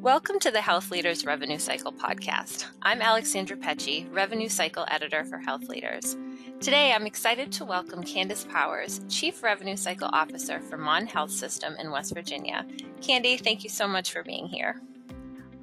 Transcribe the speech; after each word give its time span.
Welcome 0.00 0.38
to 0.38 0.50
the 0.50 0.62
Health 0.62 0.90
Leaders 0.90 1.26
Revenue 1.26 1.58
Cycle 1.58 1.92
podcast. 1.92 2.64
I'm 2.80 3.02
Alexandra 3.02 3.54
Pecci, 3.58 4.10
Revenue 4.10 4.48
Cycle 4.48 4.86
Editor 4.90 5.26
for 5.26 5.36
Health 5.36 5.68
Leaders. 5.68 6.16
Today, 6.58 6.94
I'm 6.94 7.04
excited 7.04 7.52
to 7.52 7.66
welcome 7.66 8.02
Candace 8.02 8.46
Powers, 8.50 9.02
Chief 9.10 9.42
Revenue 9.42 9.76
Cycle 9.76 10.08
Officer 10.10 10.58
for 10.60 10.78
Mon 10.78 11.06
Health 11.06 11.30
System 11.30 11.76
in 11.78 11.90
West 11.90 12.14
Virginia. 12.14 12.66
Candy, 13.02 13.36
thank 13.36 13.62
you 13.62 13.68
so 13.68 13.86
much 13.86 14.10
for 14.10 14.22
being 14.22 14.46
here. 14.46 14.80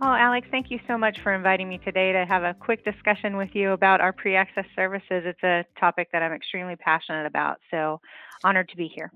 Oh, 0.03 0.13
Alex, 0.13 0.47
thank 0.51 0.69
you 0.69 0.79
so 0.87 0.99
much 0.99 1.19
for 1.23 1.33
inviting 1.33 1.67
me 1.67 1.79
today 1.79 2.11
to 2.11 2.23
have 2.23 2.43
a 2.43 2.53
quick 2.53 2.85
discussion 2.85 3.37
with 3.37 3.49
you 3.55 3.71
about 3.71 4.01
our 4.01 4.13
pre 4.13 4.35
access 4.35 4.65
services. 4.75 5.23
It's 5.25 5.41
a 5.41 5.65
topic 5.79 6.09
that 6.13 6.21
I'm 6.21 6.33
extremely 6.33 6.75
passionate 6.75 7.25
about, 7.25 7.57
so 7.71 7.99
honored 8.43 8.69
to 8.69 8.77
be 8.77 8.87
here. 8.87 9.11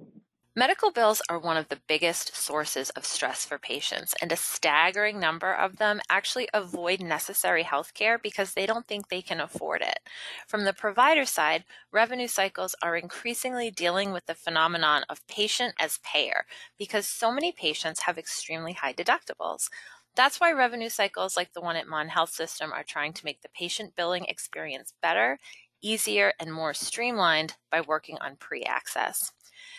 Medical 0.55 0.91
bills 0.91 1.21
are 1.29 1.39
one 1.39 1.55
of 1.57 1.67
the 1.69 1.81
biggest 1.87 2.35
sources 2.35 2.89
of 2.91 3.05
stress 3.05 3.43
for 3.45 3.57
patients, 3.57 4.13
and 4.21 4.31
a 4.31 4.37
staggering 4.37 5.19
number 5.19 5.53
of 5.53 5.77
them 5.77 6.01
actually 6.09 6.47
avoid 6.53 7.01
necessary 7.01 7.63
health 7.63 7.93
care 7.93 8.17
because 8.17 8.53
they 8.53 8.65
don't 8.65 8.85
think 8.87 9.07
they 9.07 9.21
can 9.21 9.39
afford 9.41 9.81
it. 9.81 9.99
From 10.47 10.63
the 10.65 10.73
provider 10.73 11.25
side, 11.25 11.63
revenue 11.91 12.27
cycles 12.27 12.75
are 12.81 12.95
increasingly 12.97 13.71
dealing 13.71 14.11
with 14.13 14.25
the 14.25 14.35
phenomenon 14.35 15.03
of 15.09 15.25
patient 15.27 15.73
as 15.79 15.99
payer 15.99 16.45
because 16.77 17.07
so 17.07 17.31
many 17.31 17.51
patients 17.53 18.01
have 18.01 18.17
extremely 18.17 18.73
high 18.73 18.93
deductibles. 18.93 19.69
That's 20.15 20.39
why 20.41 20.51
revenue 20.51 20.89
cycles 20.89 21.37
like 21.37 21.53
the 21.53 21.61
one 21.61 21.77
at 21.77 21.87
Mon 21.87 22.09
Health 22.09 22.31
System 22.31 22.71
are 22.73 22.83
trying 22.83 23.13
to 23.13 23.25
make 23.25 23.41
the 23.41 23.49
patient 23.49 23.95
billing 23.95 24.25
experience 24.25 24.93
better, 25.01 25.39
easier, 25.81 26.33
and 26.39 26.53
more 26.53 26.73
streamlined 26.73 27.55
by 27.69 27.79
working 27.81 28.17
on 28.19 28.35
pre 28.35 28.63
access. 28.63 29.31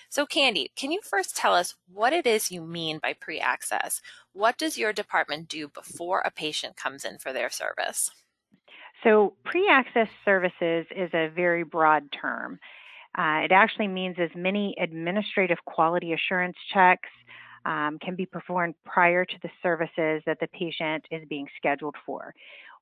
So, 0.09 0.27
Candy, 0.27 0.71
can 0.77 0.93
you 0.93 1.01
first 1.03 1.37
tell 1.37 1.55
us 1.55 1.75
what 1.93 2.13
it 2.13 2.27
is 2.27 2.51
you 2.51 2.63
mean 2.63 2.99
by 2.99 3.15
pre 3.15 3.41
access? 3.41 4.01
What 4.33 4.59
does 4.59 4.79
your 4.79 4.93
department 4.93 5.49
do 5.49 5.69
before 5.69 6.21
a 6.21 6.31
patient 6.31 6.77
comes 6.77 7.05
in 7.05 7.19
for 7.19 7.33
their 7.33 7.51
service? 7.51 8.11
So, 9.05 9.35
pre 9.45 9.69
access 9.69 10.09
services 10.25 10.87
is 10.95 11.11
a 11.15 11.29
very 11.35 11.65
broad 11.65 12.13
term. 12.13 12.59
Uh, 13.17 13.43
it 13.45 13.53
actually 13.53 13.89
means 13.89 14.17
as 14.19 14.31
many 14.35 14.75
administrative 14.81 15.59
quality 15.67 16.13
assurance 16.13 16.57
checks 16.73 17.09
um, 17.65 17.99
can 18.01 18.17
be 18.17 18.27
performed 18.27 18.75
prior 18.85 19.25
to 19.25 19.35
the 19.43 19.51
services 19.63 20.23
that 20.27 20.39
the 20.41 20.49
patient 20.49 21.05
is 21.11 21.23
being 21.29 21.47
scheduled 21.57 21.95
for 22.05 22.35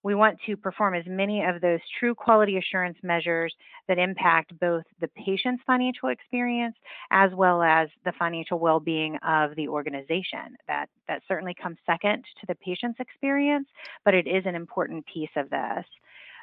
we 0.03 0.15
want 0.15 0.39
to 0.47 0.57
perform 0.57 0.95
as 0.95 1.05
many 1.07 1.45
of 1.45 1.61
those 1.61 1.81
true 1.99 2.15
quality 2.15 2.57
assurance 2.57 2.97
measures 3.03 3.55
that 3.89 3.99
impact 3.99 4.59
both 4.59 4.85
the 5.01 5.09
patient's 5.09 5.63
financial 5.67 6.09
experience 6.09 6.77
as 7.11 7.31
well 7.35 7.63
as 7.63 7.89
the 8.05 8.13
financial 8.19 8.59
well-being 8.59 9.17
of 9.17 9.55
the 9.57 9.69
organization. 9.69 10.57
That 10.69 10.89
that 11.09 11.23
certainly 11.29 11.55
comes 11.55 11.79
second 11.85 12.25
to 12.41 12.47
the 12.47 12.55
patient's 12.57 13.01
experience, 13.01 13.69
but 14.05 14.15
it 14.15 14.27
is 14.27 14.45
an 14.47 14.55
important 14.55 15.05
piece 15.07 15.31
of 15.37 15.51
this. 15.51 15.85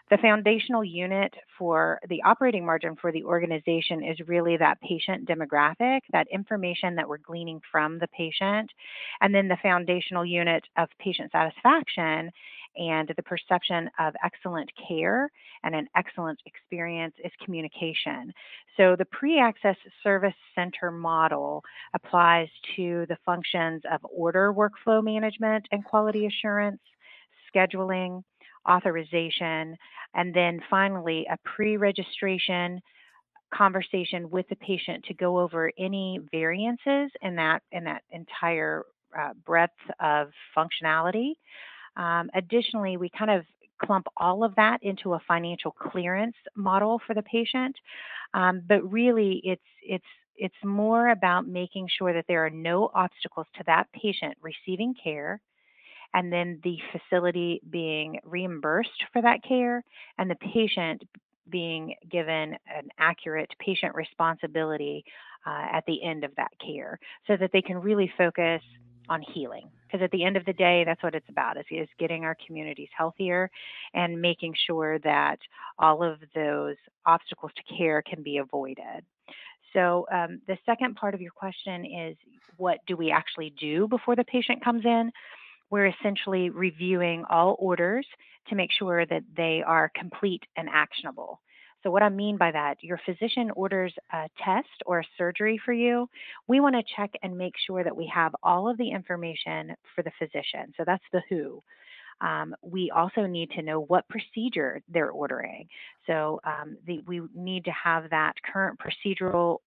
The 0.09 0.17
foundational 0.19 0.85
unit 0.85 1.33
for 1.57 1.99
the 2.07 2.23
operating 2.23 2.65
margin 2.65 2.95
for 2.95 3.11
the 3.11 3.25
organization 3.25 4.03
is 4.05 4.17
really 4.25 4.55
that 4.55 4.79
patient 4.79 5.27
demographic, 5.27 5.99
that 6.13 6.27
information 6.31 6.95
that 6.95 7.09
we're 7.09 7.17
gleaning 7.17 7.59
from 7.69 7.99
the 7.99 8.07
patient. 8.07 8.71
And 9.19 9.35
then 9.35 9.49
the 9.49 9.57
foundational 9.61 10.25
unit 10.25 10.63
of 10.77 10.87
patient 10.97 11.33
satisfaction 11.33 12.31
and 12.77 13.11
the 13.15 13.23
perception 13.23 13.89
of 13.99 14.13
excellent 14.23 14.69
care 14.87 15.29
and 15.63 15.75
an 15.75 15.87
excellent 15.95 16.39
experience 16.45 17.15
is 17.23 17.31
communication. 17.43 18.31
So 18.77 18.95
the 18.95 19.05
pre 19.05 19.39
access 19.39 19.75
service 20.03 20.35
center 20.55 20.91
model 20.91 21.63
applies 21.93 22.49
to 22.75 23.05
the 23.09 23.17
functions 23.25 23.81
of 23.91 24.01
order 24.03 24.53
workflow 24.53 25.03
management 25.03 25.67
and 25.71 25.83
quality 25.83 26.25
assurance, 26.25 26.81
scheduling, 27.53 28.23
authorization, 28.69 29.75
and 30.13 30.33
then 30.33 30.61
finally 30.69 31.25
a 31.31 31.37
pre 31.43 31.77
registration 31.77 32.79
conversation 33.53 34.29
with 34.29 34.47
the 34.49 34.55
patient 34.57 35.05
to 35.05 35.13
go 35.13 35.39
over 35.39 35.71
any 35.77 36.19
variances 36.31 37.09
in 37.21 37.35
that 37.35 37.61
in 37.71 37.85
that 37.85 38.03
entire 38.11 38.83
uh, 39.17 39.29
breadth 39.45 39.71
of 40.01 40.29
functionality 40.55 41.31
um, 41.97 42.29
additionally, 42.33 42.95
we 42.95 43.09
kind 43.09 43.31
of 43.31 43.43
clump 43.83 44.07
all 44.15 44.43
of 44.43 44.55
that 44.55 44.81
into 44.81 45.13
a 45.13 45.21
financial 45.27 45.71
clearance 45.71 46.35
model 46.55 47.01
for 47.05 47.13
the 47.13 47.21
patient. 47.23 47.75
Um, 48.33 48.61
but 48.67 48.89
really, 48.91 49.41
it's 49.43 49.61
it's 49.83 50.05
it's 50.37 50.55
more 50.63 51.09
about 51.09 51.47
making 51.47 51.87
sure 51.97 52.13
that 52.13 52.25
there 52.27 52.45
are 52.45 52.51
no 52.51 52.91
obstacles 52.93 53.47
to 53.57 53.63
that 53.65 53.87
patient 53.91 54.37
receiving 54.41 54.93
care 55.03 55.41
and 56.13 56.31
then 56.31 56.59
the 56.63 56.77
facility 56.91 57.59
being 57.69 58.19
reimbursed 58.23 59.03
for 59.11 59.21
that 59.21 59.43
care 59.43 59.83
and 60.17 60.29
the 60.29 60.35
patient 60.35 61.03
being 61.49 61.95
given 62.11 62.53
an 62.67 62.89
accurate 62.99 63.51
patient 63.59 63.95
responsibility 63.95 65.03
uh, 65.45 65.65
at 65.73 65.83
the 65.87 66.03
end 66.03 66.23
of 66.23 66.31
that 66.35 66.51
care 66.63 66.99
so 67.25 67.35
that 67.37 67.49
they 67.51 67.61
can 67.61 67.77
really 67.77 68.11
focus 68.17 68.61
on 69.09 69.21
healing 69.33 69.69
because 69.87 70.03
at 70.03 70.11
the 70.11 70.23
end 70.23 70.37
of 70.37 70.45
the 70.45 70.53
day 70.53 70.83
that's 70.85 71.01
what 71.01 71.15
it's 71.15 71.29
about 71.29 71.57
is, 71.57 71.65
is 71.71 71.87
getting 71.99 72.23
our 72.23 72.35
communities 72.45 72.89
healthier 72.95 73.49
and 73.93 74.21
making 74.21 74.53
sure 74.65 74.99
that 74.99 75.39
all 75.79 76.03
of 76.03 76.19
those 76.35 76.75
obstacles 77.05 77.51
to 77.55 77.75
care 77.77 78.01
can 78.01 78.21
be 78.23 78.37
avoided. 78.37 79.05
So 79.73 80.05
um, 80.11 80.41
the 80.47 80.57
second 80.65 80.95
part 80.95 81.13
of 81.13 81.21
your 81.21 81.31
question 81.31 81.85
is 81.85 82.17
what 82.57 82.79
do 82.87 82.95
we 82.95 83.11
actually 83.11 83.53
do 83.59 83.87
before 83.87 84.15
the 84.15 84.23
patient 84.23 84.63
comes 84.63 84.85
in? 84.85 85.11
We're 85.69 85.87
essentially 85.87 86.49
reviewing 86.49 87.25
all 87.29 87.55
orders 87.59 88.05
to 88.49 88.55
make 88.55 88.71
sure 88.71 89.05
that 89.05 89.23
they 89.35 89.61
are 89.65 89.91
complete 89.93 90.43
and 90.55 90.69
actionable 90.71 91.41
so, 91.83 91.91
what 91.91 92.03
I 92.03 92.09
mean 92.09 92.37
by 92.37 92.51
that, 92.51 92.75
your 92.81 92.99
physician 93.05 93.51
orders 93.51 93.93
a 94.11 94.27
test 94.43 94.67
or 94.85 94.99
a 94.99 95.07
surgery 95.17 95.59
for 95.63 95.73
you. 95.73 96.09
We 96.47 96.59
want 96.59 96.75
to 96.75 96.83
check 96.95 97.11
and 97.23 97.37
make 97.37 97.53
sure 97.65 97.83
that 97.83 97.95
we 97.95 98.11
have 98.13 98.35
all 98.43 98.69
of 98.69 98.77
the 98.77 98.89
information 98.89 99.75
for 99.95 100.03
the 100.03 100.11
physician. 100.19 100.73
So, 100.75 100.83
that's 100.85 101.03
the 101.13 101.21
who. 101.29 101.61
Um, 102.19 102.55
we 102.63 102.89
also 102.89 103.27
need 103.27 103.51
to 103.51 103.61
know 103.61 103.81
what 103.81 104.09
procedure 104.09 104.81
they're 104.89 105.11
ordering. 105.11 105.67
So, 106.07 106.39
um, 106.43 106.77
the, 106.87 107.03
we 107.07 107.21
need 107.35 107.63
to 107.65 107.71
have 107.71 108.09
that 108.09 108.33
current 108.51 108.79
procedural 108.79 109.59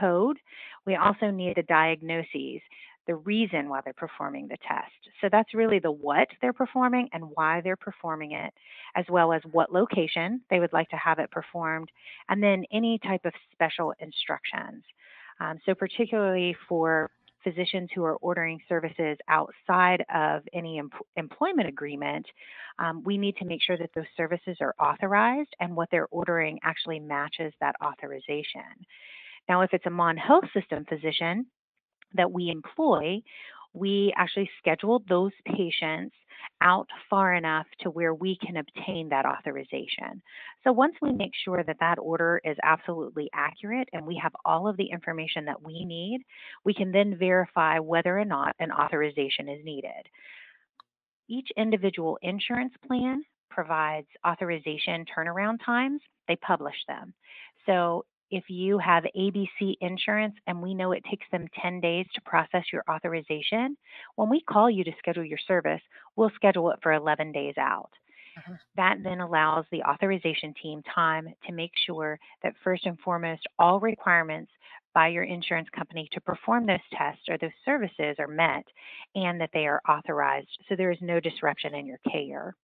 code. 0.00 0.38
We 0.86 0.96
also 0.96 1.30
need 1.30 1.56
the 1.56 1.62
diagnoses 1.62 2.60
the 3.08 3.16
reason 3.16 3.68
why 3.68 3.80
they're 3.82 3.94
performing 3.94 4.46
the 4.46 4.58
test. 4.58 4.92
So 5.20 5.28
that's 5.32 5.54
really 5.54 5.80
the 5.80 5.90
what 5.90 6.28
they're 6.40 6.52
performing 6.52 7.08
and 7.12 7.24
why 7.34 7.62
they're 7.62 7.74
performing 7.74 8.32
it, 8.32 8.52
as 8.94 9.06
well 9.08 9.32
as 9.32 9.40
what 9.50 9.72
location 9.72 10.42
they 10.50 10.60
would 10.60 10.74
like 10.74 10.90
to 10.90 10.96
have 10.96 11.18
it 11.18 11.30
performed, 11.30 11.90
and 12.28 12.40
then 12.42 12.64
any 12.70 12.98
type 12.98 13.24
of 13.24 13.32
special 13.52 13.94
instructions. 13.98 14.84
Um, 15.40 15.58
so, 15.64 15.74
particularly 15.74 16.54
for 16.68 17.10
physicians 17.42 17.88
who 17.94 18.04
are 18.04 18.16
ordering 18.16 18.60
services 18.68 19.16
outside 19.28 20.04
of 20.14 20.42
any 20.52 20.78
em- 20.78 20.90
employment 21.16 21.68
agreement, 21.68 22.26
um, 22.78 23.02
we 23.04 23.16
need 23.16 23.36
to 23.36 23.44
make 23.46 23.62
sure 23.62 23.78
that 23.78 23.90
those 23.94 24.04
services 24.16 24.58
are 24.60 24.74
authorized 24.78 25.54
and 25.60 25.74
what 25.74 25.88
they're 25.90 26.08
ordering 26.10 26.58
actually 26.62 26.98
matches 26.98 27.54
that 27.60 27.74
authorization. 27.82 28.62
Now, 29.48 29.62
if 29.62 29.72
it's 29.72 29.86
a 29.86 29.90
Mon 29.90 30.16
Health 30.16 30.44
System 30.52 30.84
physician, 30.86 31.46
that 32.14 32.30
we 32.30 32.50
employ, 32.50 33.20
we 33.74 34.12
actually 34.16 34.50
scheduled 34.58 35.06
those 35.08 35.32
patients 35.44 36.14
out 36.60 36.88
far 37.10 37.34
enough 37.34 37.66
to 37.80 37.90
where 37.90 38.14
we 38.14 38.36
can 38.44 38.56
obtain 38.56 39.08
that 39.08 39.26
authorization. 39.26 40.22
So 40.64 40.72
once 40.72 40.94
we 41.00 41.12
make 41.12 41.32
sure 41.44 41.62
that 41.62 41.76
that 41.80 41.98
order 41.98 42.40
is 42.44 42.56
absolutely 42.62 43.28
accurate 43.34 43.88
and 43.92 44.06
we 44.06 44.20
have 44.22 44.32
all 44.44 44.66
of 44.66 44.76
the 44.76 44.86
information 44.90 45.44
that 45.44 45.62
we 45.62 45.84
need, 45.84 46.20
we 46.64 46.74
can 46.74 46.90
then 46.90 47.16
verify 47.18 47.78
whether 47.78 48.18
or 48.18 48.24
not 48.24 48.54
an 48.58 48.72
authorization 48.72 49.48
is 49.48 49.64
needed. 49.64 50.08
Each 51.28 51.48
individual 51.56 52.18
insurance 52.22 52.72
plan 52.86 53.22
provides 53.50 54.08
authorization 54.26 55.04
turnaround 55.16 55.58
times. 55.64 56.00
They 56.26 56.36
publish 56.36 56.76
them. 56.86 57.12
So 57.66 58.04
if 58.30 58.44
you 58.48 58.78
have 58.78 59.04
ABC 59.16 59.76
insurance 59.80 60.34
and 60.46 60.62
we 60.62 60.74
know 60.74 60.92
it 60.92 61.04
takes 61.10 61.26
them 61.30 61.46
10 61.60 61.80
days 61.80 62.06
to 62.14 62.20
process 62.22 62.64
your 62.72 62.84
authorization, 62.90 63.76
when 64.16 64.28
we 64.28 64.42
call 64.42 64.70
you 64.70 64.84
to 64.84 64.92
schedule 64.98 65.24
your 65.24 65.38
service, 65.46 65.80
we'll 66.16 66.30
schedule 66.34 66.70
it 66.70 66.78
for 66.82 66.92
11 66.92 67.32
days 67.32 67.54
out. 67.58 67.90
Uh-huh. 68.36 68.54
That 68.76 68.98
then 69.02 69.20
allows 69.20 69.64
the 69.70 69.82
authorization 69.82 70.54
team 70.62 70.82
time 70.94 71.28
to 71.46 71.52
make 71.52 71.72
sure 71.86 72.18
that 72.42 72.54
first 72.62 72.86
and 72.86 72.98
foremost, 73.00 73.42
all 73.58 73.80
requirements 73.80 74.52
by 74.94 75.08
your 75.08 75.24
insurance 75.24 75.68
company 75.74 76.08
to 76.12 76.20
perform 76.20 76.66
those 76.66 76.78
tests 76.96 77.22
or 77.28 77.38
those 77.38 77.50
services 77.64 78.16
are 78.18 78.28
met 78.28 78.64
and 79.14 79.40
that 79.40 79.50
they 79.52 79.66
are 79.66 79.82
authorized 79.88 80.48
so 80.68 80.74
there 80.74 80.90
is 80.90 80.98
no 81.00 81.20
disruption 81.20 81.74
in 81.74 81.86
your 81.86 82.00
care. 82.10 82.56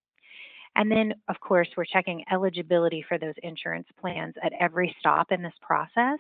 And 0.76 0.91
then, 0.91 1.15
of 1.29 1.38
course, 1.41 1.69
we're 1.76 1.85
checking 1.85 2.25
eligibility 2.32 3.05
for 3.09 3.19
those 3.19 3.35
insurance 3.43 3.87
plans 4.00 4.35
at 4.43 4.53
every 4.61 4.94
stop 4.99 5.31
in 5.31 5.43
this 5.43 5.55
process. 5.61 6.19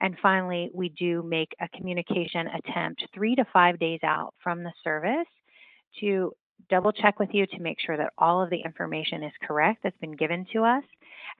And 0.00 0.16
finally, 0.22 0.70
we 0.74 0.90
do 0.90 1.22
make 1.22 1.54
a 1.60 1.68
communication 1.76 2.46
attempt 2.48 3.06
three 3.14 3.34
to 3.36 3.44
five 3.52 3.78
days 3.78 4.00
out 4.02 4.34
from 4.42 4.62
the 4.62 4.72
service 4.82 5.26
to 6.00 6.32
double 6.68 6.92
check 6.92 7.18
with 7.18 7.30
you 7.32 7.46
to 7.46 7.58
make 7.58 7.78
sure 7.80 7.96
that 7.96 8.12
all 8.18 8.42
of 8.42 8.50
the 8.50 8.60
information 8.60 9.22
is 9.22 9.32
correct 9.42 9.80
that's 9.82 9.96
been 9.98 10.16
given 10.16 10.46
to 10.52 10.62
us, 10.62 10.84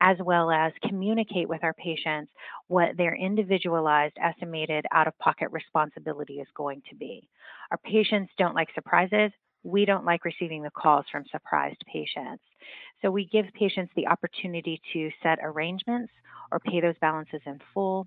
as 0.01 0.17
well 0.25 0.51
as 0.51 0.73
communicate 0.89 1.49
with 1.49 1.63
our 1.63 1.75
patients 1.75 2.33
what 2.69 2.97
their 2.97 3.15
individualized 3.15 4.17
estimated 4.23 4.85
out 4.93 5.07
of 5.07 5.19
pocket 5.19 5.49
responsibility 5.53 6.35
is 6.35 6.49
going 6.55 6.83
to 6.89 6.97
be. 6.97 7.29
Our 7.71 7.79
patients 7.79 8.33
don't 8.39 8.55
like 8.55 8.69
surprises. 8.75 9.31
We 9.63 9.85
don't 9.85 10.05
like 10.05 10.25
receiving 10.25 10.63
the 10.63 10.71
calls 10.71 11.05
from 11.11 11.25
surprised 11.31 11.83
patients. 11.93 12.43
So 13.03 13.11
we 13.11 13.27
give 13.27 13.47
patients 13.55 13.93
the 13.97 14.07
opportunity 14.07 14.81
to 14.93 15.11
set 15.23 15.39
arrangements 15.43 16.13
or 16.53 16.61
pay 16.61 16.81
those 16.81 16.99
balances 17.01 17.41
in 17.47 17.61
full. 17.73 18.07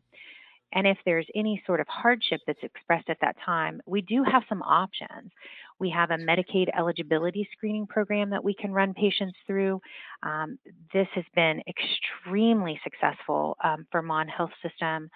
And 0.73 0.87
if 0.87 0.97
there's 1.05 1.27
any 1.35 1.61
sort 1.67 1.79
of 1.79 1.87
hardship 1.87 2.41
that's 2.47 2.63
expressed 2.63 3.09
at 3.09 3.17
that 3.21 3.35
time, 3.45 3.79
we 3.85 4.01
do 4.01 4.23
have 4.23 4.43
some 4.49 4.63
options. 4.63 5.31
We 5.79 5.91
have 5.91 6.09
a 6.09 6.17
Medicaid 6.17 6.69
eligibility 6.77 7.47
screening 7.51 7.85
program 7.85 8.31
that 8.31 8.43
we 8.43 8.55
can 8.55 8.71
run 8.71 8.93
patients 8.93 9.37
through. 9.45 9.79
Um, 10.23 10.57
this 10.91 11.07
has 11.13 11.25
been 11.35 11.61
extremely 11.67 12.79
successful 12.83 13.55
um, 13.63 13.85
for 13.91 14.01
Mon 14.01 14.27
Health 14.27 14.51
System 14.67 15.09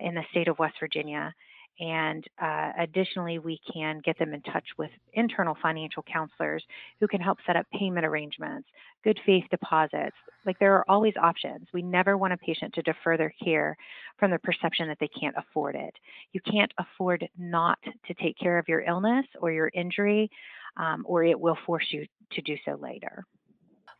in 0.00 0.14
the 0.14 0.24
state 0.30 0.48
of 0.48 0.58
West 0.58 0.74
Virginia. 0.78 1.32
And 1.80 2.24
uh, 2.42 2.72
additionally, 2.78 3.38
we 3.38 3.60
can 3.72 4.00
get 4.04 4.18
them 4.18 4.34
in 4.34 4.42
touch 4.42 4.64
with 4.78 4.90
internal 5.12 5.56
financial 5.62 6.02
counselors 6.02 6.64
who 6.98 7.06
can 7.06 7.20
help 7.20 7.38
set 7.46 7.56
up 7.56 7.66
payment 7.72 8.04
arrangements, 8.04 8.68
good 9.04 9.18
faith 9.24 9.44
deposits. 9.50 10.16
Like 10.44 10.58
there 10.58 10.74
are 10.74 10.84
always 10.90 11.14
options. 11.22 11.68
We 11.72 11.82
never 11.82 12.16
want 12.16 12.32
a 12.32 12.38
patient 12.38 12.74
to 12.74 12.82
defer 12.82 13.16
their 13.16 13.32
care 13.44 13.76
from 14.18 14.30
the 14.32 14.38
perception 14.40 14.88
that 14.88 14.98
they 14.98 15.08
can't 15.08 15.36
afford 15.38 15.76
it. 15.76 15.94
You 16.32 16.40
can't 16.40 16.72
afford 16.78 17.28
not 17.38 17.78
to 18.06 18.14
take 18.14 18.36
care 18.38 18.58
of 18.58 18.68
your 18.68 18.80
illness 18.80 19.26
or 19.40 19.52
your 19.52 19.70
injury, 19.72 20.30
um, 20.76 21.04
or 21.06 21.22
it 21.24 21.38
will 21.38 21.58
force 21.64 21.86
you 21.90 22.06
to 22.32 22.42
do 22.42 22.56
so 22.64 22.74
later. 22.80 23.24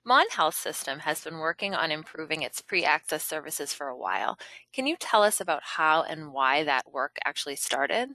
Mon 0.08 0.24
Health 0.30 0.54
System 0.54 1.00
has 1.00 1.22
been 1.22 1.36
working 1.36 1.74
on 1.74 1.90
improving 1.90 2.40
its 2.40 2.62
pre 2.62 2.82
access 2.82 3.22
services 3.22 3.74
for 3.74 3.88
a 3.88 3.96
while. 3.96 4.38
Can 4.72 4.86
you 4.86 4.96
tell 4.98 5.22
us 5.22 5.38
about 5.38 5.60
how 5.62 6.02
and 6.02 6.32
why 6.32 6.64
that 6.64 6.90
work 6.90 7.18
actually 7.26 7.56
started? 7.56 8.08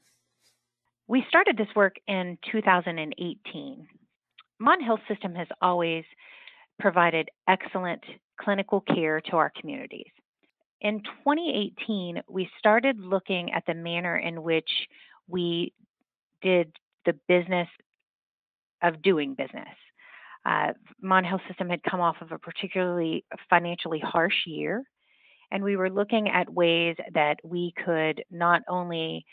We 1.07 1.23
started 1.29 1.55
this 1.55 1.67
work 1.75 1.97
in 2.07 2.39
2018. 2.51 3.87
Mon 4.57 4.81
Health 4.81 5.01
System 5.07 5.35
has 5.35 5.45
always 5.61 6.03
provided 6.79 7.29
excellent 7.47 8.01
clinical 8.41 8.81
care 8.81 9.21
to 9.29 9.37
our 9.37 9.51
communities. 9.61 10.09
In 10.81 11.03
2018, 11.03 12.23
we 12.27 12.49
started 12.57 12.97
looking 12.97 13.51
at 13.51 13.67
the 13.67 13.75
manner 13.75 14.17
in 14.17 14.41
which 14.41 14.87
we 15.27 15.73
did 16.41 16.75
the 17.05 17.13
business 17.27 17.67
of 18.81 19.03
doing 19.03 19.35
business. 19.35 19.75
Uh, 20.45 20.73
Mon 21.01 21.23
Health 21.23 21.41
System 21.47 21.69
had 21.69 21.83
come 21.83 22.01
off 22.01 22.17
of 22.21 22.31
a 22.31 22.39
particularly 22.39 23.25
financially 23.49 23.99
harsh 23.99 24.45
year, 24.45 24.83
and 25.51 25.63
we 25.63 25.75
were 25.75 25.89
looking 25.89 26.29
at 26.29 26.51
ways 26.51 26.95
that 27.13 27.37
we 27.43 27.73
could 27.85 28.23
not 28.31 28.61
only 28.67 29.25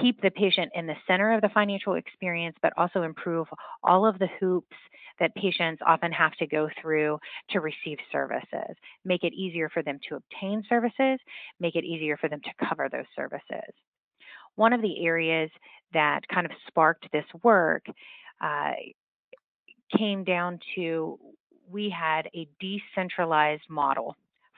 keep 0.00 0.20
the 0.22 0.30
patient 0.30 0.70
in 0.74 0.86
the 0.86 0.94
center 1.06 1.32
of 1.32 1.40
the 1.40 1.48
financial 1.52 1.94
experience, 1.94 2.56
but 2.62 2.72
also 2.76 3.02
improve 3.02 3.46
all 3.82 4.06
of 4.06 4.18
the 4.18 4.28
hoops 4.38 4.76
that 5.18 5.34
patients 5.34 5.82
often 5.86 6.12
have 6.12 6.32
to 6.36 6.46
go 6.46 6.68
through 6.80 7.18
to 7.50 7.60
receive 7.60 7.98
services, 8.10 8.76
make 9.04 9.24
it 9.24 9.34
easier 9.34 9.68
for 9.68 9.82
them 9.82 9.98
to 10.08 10.16
obtain 10.16 10.62
services, 10.68 11.18
make 11.58 11.74
it 11.74 11.84
easier 11.84 12.16
for 12.16 12.28
them 12.28 12.40
to 12.40 12.66
cover 12.66 12.88
those 12.90 13.04
services. 13.16 13.74
One 14.54 14.72
of 14.72 14.80
the 14.80 15.04
areas 15.04 15.50
that 15.92 16.20
kind 16.32 16.46
of 16.46 16.52
sparked 16.68 17.06
this 17.12 17.24
work 17.42 17.84
uh, 18.40 18.72
came 19.96 20.24
down 20.24 20.58
to 20.74 21.18
we 21.70 21.88
had 21.88 22.28
a 22.34 22.48
decentralized 22.58 23.68
model 23.68 24.16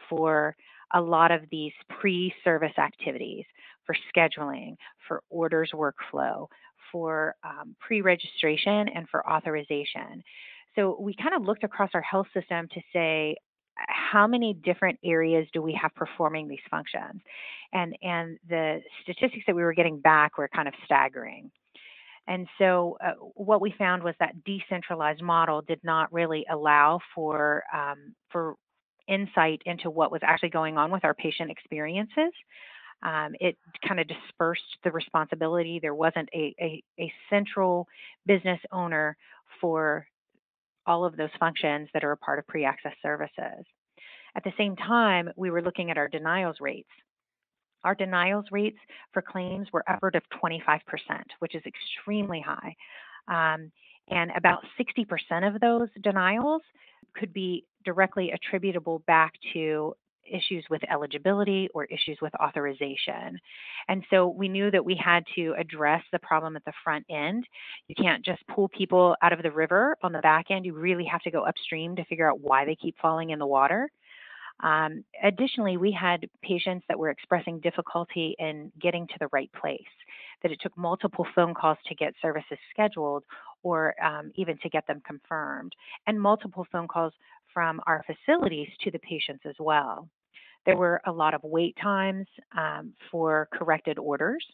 for 0.09 0.57
a 0.95 1.01
lot 1.01 1.31
of 1.31 1.43
these 1.51 1.73
pre 1.89 2.33
service 2.45 2.77
activities 2.79 3.45
for 3.85 3.97
scheduling, 4.15 4.77
for 5.07 5.23
orders 5.31 5.71
workflow, 5.75 6.47
for 6.91 7.35
um, 7.45 7.75
pre 7.81 8.01
registration, 8.01 8.89
and 8.89 9.09
for 9.09 9.29
authorization. 9.29 10.23
So 10.75 10.97
we 11.01 11.15
kind 11.15 11.35
of 11.35 11.43
looked 11.43 11.65
across 11.65 11.91
our 11.95 12.03
health 12.03 12.27
system 12.33 12.69
to 12.73 12.81
say, 12.93 13.37
how 13.75 14.27
many 14.27 14.55
different 14.55 14.99
areas 15.05 15.47
do 15.53 15.63
we 15.63 15.79
have 15.81 15.95
performing 15.95 16.47
these 16.47 16.61
functions? 16.71 17.21
And, 17.73 17.97
and 18.03 18.39
the 18.49 18.81
statistics 19.03 19.45
that 19.47 19.57
we 19.57 19.63
were 19.63 19.73
getting 19.73 19.99
back 19.99 20.39
were 20.39 20.49
kind 20.49 20.69
of 20.69 20.75
staggering. 20.85 21.51
And 22.29 22.47
so, 22.59 22.97
uh, 23.05 23.15
what 23.35 23.61
we 23.61 23.75
found 23.77 24.03
was 24.03 24.15
that 24.21 24.45
decentralized 24.45 25.23
model 25.23 25.63
did 25.63 25.81
not 25.83 26.13
really 26.13 26.47
allow 26.51 27.01
for 27.15 27.65
um, 27.75 28.15
for 28.31 28.55
insight 29.09 29.61
into 29.67 29.91
what 29.91 30.13
was 30.13 30.21
actually 30.23 30.51
going 30.51 30.79
on 30.79 30.91
with 30.91 31.05
our 31.05 31.15
patient 31.15 31.51
experiences. 31.51 32.33
Um, 33.03 33.35
it 33.41 33.57
kind 33.87 33.99
of 33.99 34.07
dispersed 34.07 34.63
the 34.85 34.93
responsibility. 34.93 35.81
There 35.83 35.95
wasn't 35.95 36.29
a, 36.33 36.55
a, 36.61 36.83
a 37.01 37.13
central 37.29 37.89
business 38.27 38.61
owner 38.71 39.17
for 39.61 40.07
all 40.87 41.05
of 41.05 41.17
those 41.17 41.31
functions 41.39 41.89
that 41.95 42.05
are 42.05 42.13
a 42.13 42.17
part 42.17 42.39
of 42.39 42.47
pre 42.47 42.65
access 42.65 42.95
services. 43.03 43.65
At 44.35 44.45
the 44.45 44.53
same 44.57 44.77
time, 44.77 45.31
we 45.37 45.51
were 45.51 45.63
looking 45.63 45.91
at 45.91 45.99
our 45.99 46.09
denials 46.09 46.57
rates. 46.61 46.89
Our 47.85 47.95
denials 47.95 48.47
rates 48.51 48.79
for 49.13 49.23
claims 49.23 49.69
were 49.73 49.85
upward 49.89 50.15
of 50.15 50.23
25%, 50.43 50.81
which 51.41 51.55
is 51.55 51.63
extremely 51.67 52.41
high. 52.41 52.75
Um, 53.29 53.71
and 54.09 54.31
about 54.37 54.65
60% 54.79 55.55
of 55.55 55.61
those 55.61 55.89
denials 56.03 56.63
could 57.15 57.33
be 57.33 57.65
directly 57.85 58.33
attributable 58.33 59.01
back 59.07 59.33
to 59.53 59.95
issues 60.31 60.65
with 60.71 60.83
eligibility 60.91 61.69
or 61.75 61.85
issues 61.87 62.19
with 62.23 62.33
authorization. 62.37 63.39
And 63.89 64.05
so 64.11 64.29
we 64.29 64.49
knew 64.49 64.71
that 64.71 64.85
we 64.85 64.95
had 65.03 65.25
to 65.35 65.55
address 65.59 66.03
the 66.13 66.19
problem 66.21 66.57
at 66.57 66.65
the 66.65 66.73
front 66.85 67.05
end. 67.11 67.47
You 67.89 67.95
can't 67.95 68.25
just 68.25 68.47
pull 68.47 68.69
people 68.69 69.17
out 69.23 69.33
of 69.33 69.43
the 69.43 69.51
river 69.51 69.97
on 70.03 70.13
the 70.13 70.21
back 70.21 70.47
end. 70.51 70.65
You 70.65 70.75
really 70.75 71.05
have 71.05 71.23
to 71.23 71.31
go 71.31 71.43
upstream 71.43 71.97
to 71.97 72.05
figure 72.05 72.31
out 72.31 72.41
why 72.41 72.65
they 72.65 72.77
keep 72.77 72.97
falling 73.01 73.31
in 73.31 73.39
the 73.39 73.47
water. 73.47 73.91
Um, 74.61 75.05
additionally, 75.23 75.77
we 75.77 75.91
had 75.93 76.29
patients 76.43 76.85
that 76.89 76.99
were 76.99 77.11
expressing 77.11 77.59
difficulty 77.61 78.37
in 78.39 78.71
getting 78.81 79.07
to 79.09 79.15
the 79.21 79.29
right 79.33 79.51
place, 79.53 79.81
that 80.43 80.53
it 80.53 80.61
took 80.61 80.77
multiple 80.77 81.27
phone 81.35 81.55
calls 81.55 81.79
to 81.87 81.95
get 81.95 82.15
services 82.23 82.59
scheduled 82.71 83.25
or 83.63 83.95
um, 84.05 84.31
even 84.35 84.59
to 84.59 84.69
get 84.69 84.87
them 84.87 85.01
confirmed, 85.07 85.73
and 86.07 86.21
multiple 86.21 86.67
phone 86.71 86.89
calls 86.89 87.13
from 87.53 87.81
our 87.87 88.05
facilities 88.07 88.69
to 88.83 88.91
the 88.91 88.99
patients 89.01 89.43
as 89.47 89.55
well. 89.59 90.09
There 90.65 90.77
were 90.77 91.01
a 91.07 91.13
lot 91.13 91.35
of 91.35 91.43
wait 91.43 91.77
times 91.83 92.27
um, 92.57 92.93
for 93.11 93.49
corrected 93.53 93.99
orders. 93.99 94.45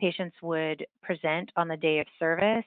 Patients 0.00 0.34
would 0.42 0.84
present 1.02 1.50
on 1.56 1.68
the 1.68 1.76
day 1.76 2.00
of 2.00 2.06
service, 2.18 2.64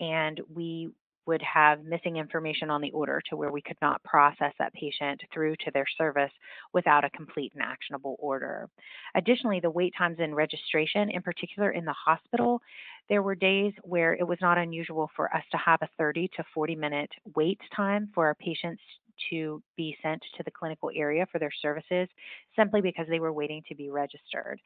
and 0.00 0.40
we 0.54 0.90
would 1.26 1.42
have 1.42 1.84
missing 1.84 2.16
information 2.16 2.70
on 2.70 2.80
the 2.80 2.92
order 2.92 3.20
to 3.28 3.36
where 3.36 3.50
we 3.50 3.60
could 3.60 3.76
not 3.82 4.02
process 4.04 4.52
that 4.58 4.72
patient 4.72 5.20
through 5.32 5.54
to 5.64 5.70
their 5.72 5.86
service 5.98 6.30
without 6.72 7.04
a 7.04 7.10
complete 7.10 7.52
and 7.54 7.62
actionable 7.62 8.16
order. 8.18 8.68
Additionally, 9.14 9.60
the 9.60 9.70
wait 9.70 9.92
times 9.96 10.18
in 10.18 10.34
registration, 10.34 11.10
in 11.10 11.22
particular 11.22 11.70
in 11.72 11.84
the 11.84 11.92
hospital, 11.92 12.60
there 13.08 13.22
were 13.22 13.34
days 13.34 13.72
where 13.82 14.14
it 14.14 14.26
was 14.26 14.38
not 14.40 14.58
unusual 14.58 15.10
for 15.14 15.34
us 15.34 15.44
to 15.52 15.58
have 15.58 15.80
a 15.82 15.88
30 15.98 16.28
to 16.36 16.44
40 16.54 16.76
minute 16.76 17.10
wait 17.34 17.60
time 17.74 18.08
for 18.14 18.26
our 18.26 18.34
patients 18.34 18.80
to 19.30 19.62
be 19.76 19.96
sent 20.02 20.22
to 20.36 20.42
the 20.42 20.50
clinical 20.50 20.90
area 20.94 21.26
for 21.30 21.38
their 21.38 21.52
services 21.62 22.08
simply 22.54 22.80
because 22.80 23.06
they 23.08 23.20
were 23.20 23.32
waiting 23.32 23.62
to 23.68 23.74
be 23.74 23.90
registered. 23.90 24.60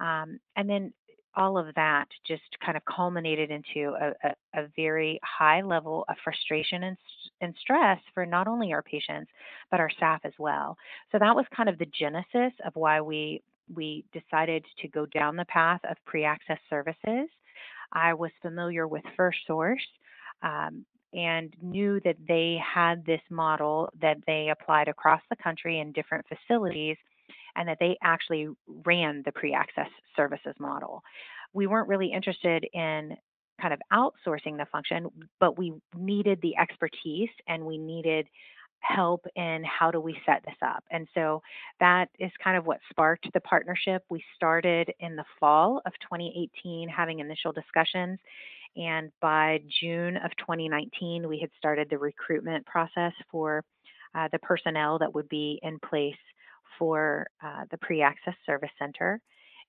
Um, 0.00 0.40
and 0.56 0.68
then 0.68 0.92
all 1.34 1.56
of 1.56 1.74
that 1.74 2.06
just 2.26 2.42
kind 2.64 2.76
of 2.76 2.84
culminated 2.84 3.50
into 3.50 3.94
a, 4.00 4.12
a, 4.28 4.62
a 4.62 4.68
very 4.76 5.18
high 5.22 5.62
level 5.62 6.04
of 6.08 6.16
frustration 6.22 6.84
and, 6.84 6.96
and, 7.40 7.54
stress 7.60 7.98
for 8.12 8.26
not 8.26 8.46
only 8.46 8.72
our 8.72 8.82
patients 8.82 9.30
but 9.70 9.80
our 9.80 9.90
staff 9.90 10.20
as 10.24 10.32
well. 10.38 10.76
So 11.10 11.18
that 11.18 11.34
was 11.34 11.46
kind 11.56 11.68
of 11.68 11.78
the 11.78 11.86
genesis 11.98 12.52
of 12.64 12.74
why 12.74 13.00
we 13.00 13.42
we 13.74 14.04
decided 14.12 14.64
to 14.80 14.88
go 14.88 15.06
down 15.06 15.36
the 15.36 15.44
path 15.46 15.80
of 15.88 15.96
pre-access 16.04 16.58
services. 16.68 17.28
I 17.92 18.12
was 18.14 18.30
familiar 18.42 18.86
with 18.86 19.02
First 19.16 19.38
Source 19.46 19.86
um, 20.42 20.84
and 21.14 21.54
knew 21.62 22.00
that 22.04 22.16
they 22.26 22.58
had 22.62 23.04
this 23.04 23.20
model 23.30 23.90
that 24.00 24.16
they 24.26 24.50
applied 24.50 24.88
across 24.88 25.20
the 25.30 25.36
country 25.36 25.80
in 25.80 25.92
different 25.92 26.26
facilities 26.26 26.96
and 27.56 27.68
that 27.68 27.78
they 27.80 27.96
actually 28.02 28.48
ran 28.84 29.22
the 29.24 29.32
pre 29.32 29.54
access 29.54 29.88
services 30.16 30.54
model. 30.58 31.02
We 31.52 31.66
weren't 31.66 31.88
really 31.88 32.12
interested 32.12 32.66
in 32.72 33.16
kind 33.60 33.74
of 33.74 33.80
outsourcing 33.92 34.56
the 34.56 34.66
function, 34.72 35.08
but 35.38 35.58
we 35.58 35.72
needed 35.96 36.40
the 36.42 36.56
expertise 36.56 37.30
and 37.46 37.64
we 37.64 37.78
needed 37.78 38.26
help 38.80 39.24
in 39.36 39.62
how 39.64 39.90
do 39.90 40.00
we 40.00 40.16
set 40.26 40.42
this 40.44 40.56
up. 40.60 40.84
And 40.90 41.06
so 41.14 41.40
that 41.80 42.08
is 42.18 42.30
kind 42.42 42.56
of 42.56 42.66
what 42.66 42.80
sparked 42.90 43.28
the 43.32 43.40
partnership. 43.40 44.04
We 44.10 44.24
started 44.34 44.92
in 45.00 45.16
the 45.16 45.24
fall 45.38 45.80
of 45.86 45.92
2018 46.02 46.88
having 46.88 47.20
initial 47.20 47.52
discussions. 47.52 48.18
And 48.76 49.12
by 49.20 49.60
June 49.80 50.16
of 50.16 50.30
2019, 50.38 51.28
we 51.28 51.38
had 51.38 51.50
started 51.58 51.88
the 51.90 51.98
recruitment 51.98 52.66
process 52.66 53.12
for 53.30 53.62
uh, 54.14 54.28
the 54.32 54.38
personnel 54.40 54.98
that 54.98 55.14
would 55.14 55.28
be 55.28 55.60
in 55.62 55.78
place 55.78 56.14
for 56.78 57.26
uh, 57.42 57.64
the 57.70 57.78
pre 57.78 58.02
access 58.02 58.34
service 58.46 58.70
center. 58.78 59.20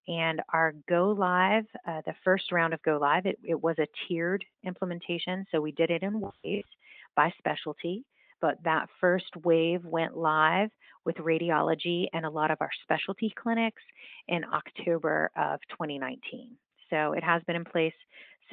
And 0.07 0.41
our 0.51 0.74
go 0.89 1.15
live, 1.17 1.65
uh, 1.88 2.01
the 2.05 2.13
first 2.25 2.51
round 2.51 2.74
of 2.74 2.83
go 2.83 2.98
live, 2.98 3.25
it, 3.25 3.39
it 3.41 3.62
was 3.62 3.77
a 3.79 3.88
tiered 4.07 4.43
implementation. 4.65 5.45
So 5.50 5.62
we 5.62 5.72
did 5.72 5.91
it 5.91 6.03
in 6.03 6.19
waves 6.19 6.67
by 7.15 7.33
specialty 7.38 8.03
but 8.43 8.57
that 8.65 8.89
first 9.00 9.33
wave 9.45 9.86
went 9.86 10.17
live 10.17 10.69
with 11.05 11.15
radiology 11.15 12.07
and 12.12 12.25
a 12.25 12.29
lot 12.29 12.51
of 12.51 12.57
our 12.60 12.72
specialty 12.83 13.33
clinics 13.41 13.81
in 14.27 14.43
October 14.43 15.31
of 15.38 15.62
2019. 15.69 16.50
So 16.89 17.13
it 17.13 17.24
has 17.24 17.41
been 17.43 17.55
in 17.55 17.63
place 17.63 17.93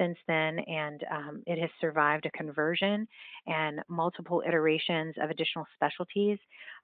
since 0.01 0.17
then, 0.27 0.59
and 0.59 1.03
um, 1.11 1.43
it 1.45 1.59
has 1.59 1.69
survived 1.79 2.25
a 2.25 2.31
conversion 2.31 3.07
and 3.45 3.81
multiple 3.87 4.41
iterations 4.47 5.13
of 5.21 5.29
additional 5.29 5.65
specialties 5.75 6.39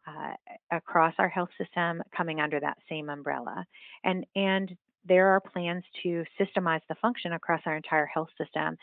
uh, 0.08 0.34
across 0.72 1.14
our 1.18 1.30
health 1.30 1.50
system 1.58 2.04
coming 2.16 2.40
under 2.40 2.60
that 2.60 2.78
same 2.88 3.10
umbrella. 3.10 3.66
And 4.04 4.26
and 4.36 4.78
there 5.08 5.28
are 5.30 5.40
plans 5.40 5.84
to 6.04 6.24
systemize 6.40 6.82
the 6.90 6.96
function 6.96 7.34
across 7.34 7.62
our 7.66 7.76
entire 7.76 8.06
health 8.06 8.30
system, 8.38 8.78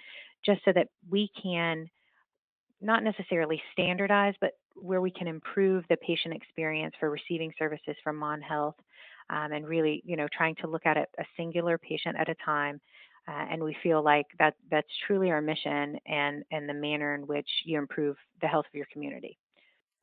just 0.44 0.60
so 0.64 0.72
that 0.72 0.88
we 1.08 1.30
can 1.40 1.88
not 2.80 3.04
necessarily 3.04 3.62
standardize, 3.72 4.34
but 4.40 4.52
where 4.74 5.00
we 5.00 5.10
can 5.10 5.28
improve 5.28 5.84
the 5.88 5.96
patient 5.98 6.34
experience 6.34 6.94
for 6.98 7.08
receiving 7.10 7.52
services 7.58 7.94
from 8.02 8.16
Mon 8.16 8.40
Health, 8.40 8.74
um, 9.30 9.52
and 9.52 9.66
really, 9.66 10.02
you 10.04 10.16
know, 10.16 10.26
trying 10.36 10.56
to 10.56 10.66
look 10.66 10.84
at 10.84 10.96
it 10.96 11.08
a 11.18 11.24
singular 11.36 11.78
patient 11.78 12.16
at 12.18 12.28
a 12.28 12.34
time. 12.44 12.80
Uh, 13.26 13.46
and 13.50 13.62
we 13.62 13.76
feel 13.82 14.02
like 14.02 14.26
that 14.38 14.54
that's 14.70 14.88
truly 15.06 15.30
our 15.30 15.40
mission 15.40 15.98
and 16.06 16.44
and 16.50 16.68
the 16.68 16.74
manner 16.74 17.14
in 17.14 17.26
which 17.26 17.48
you 17.64 17.78
improve 17.78 18.16
the 18.40 18.46
health 18.46 18.66
of 18.66 18.74
your 18.74 18.86
community. 18.92 19.38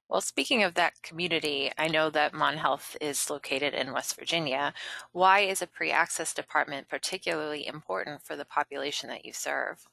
Well, 0.09 0.21
speaking 0.21 0.61
of 0.63 0.73
that 0.73 1.01
community, 1.01 1.71
I 1.77 1.87
know 1.87 2.09
that 2.09 2.33
Mon 2.33 2.57
Health 2.57 2.97
is 2.99 3.29
located 3.29 3.73
in 3.73 3.93
West 3.93 4.15
Virginia. 4.17 4.73
Why 5.13 5.39
is 5.39 5.61
a 5.61 5.67
pre-access 5.67 6.33
department 6.33 6.89
particularly 6.89 7.65
important 7.65 8.21
for 8.21 8.35
the 8.35 8.45
population 8.45 9.07
that 9.09 9.25
you 9.25 9.31
serve? 9.31 9.87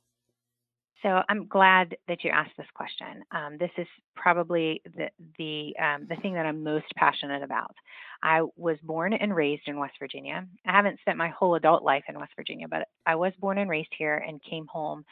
So 1.03 1.23
I'm 1.29 1.47
glad 1.47 1.97
that 2.09 2.25
you 2.25 2.31
asked 2.31 2.57
this 2.57 2.67
question. 2.75 3.23
Um, 3.31 3.57
this 3.59 3.71
is 3.79 3.87
probably 4.17 4.83
the 4.97 5.09
the 5.39 5.75
um, 5.81 6.07
the 6.09 6.17
thing 6.17 6.35
that 6.35 6.45
I'm 6.45 6.65
most 6.65 6.87
passionate 6.97 7.43
about. 7.43 7.75
I 8.23 8.43
was 8.57 8.79
born 8.83 9.13
and 9.13 9.35
raised 9.35 9.63
in 9.67 9.79
West 9.79 9.95
Virginia. 10.01 10.45
I 10.67 10.73
haven't 10.73 10.99
spent 11.01 11.17
my 11.17 11.29
whole 11.29 11.55
adult 11.55 11.85
life 11.85 12.03
in 12.09 12.19
West 12.19 12.33
Virginia, 12.37 12.67
but 12.69 12.89
I 13.07 13.15
was 13.15 13.33
born 13.39 13.59
and 13.59 13.71
raised 13.71 13.93
here 13.97 14.25
and 14.27 14.43
came 14.43 14.67
home 14.67 15.05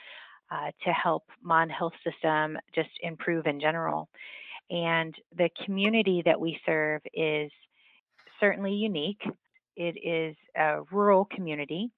uh, 0.50 0.72
to 0.84 0.92
help 0.92 1.24
Mon 1.42 1.70
Health 1.70 1.94
System 2.02 2.58
just 2.74 2.90
improve 3.02 3.46
in 3.46 3.60
general. 3.60 4.08
And 4.70 5.14
the 5.36 5.50
community 5.64 6.22
that 6.24 6.40
we 6.40 6.58
serve 6.66 7.02
is 7.14 7.52
certainly 8.40 8.72
unique. 8.72 9.22
It 9.76 9.96
is 10.02 10.36
a 10.56 10.82
rural 10.90 11.26
community 11.26 11.90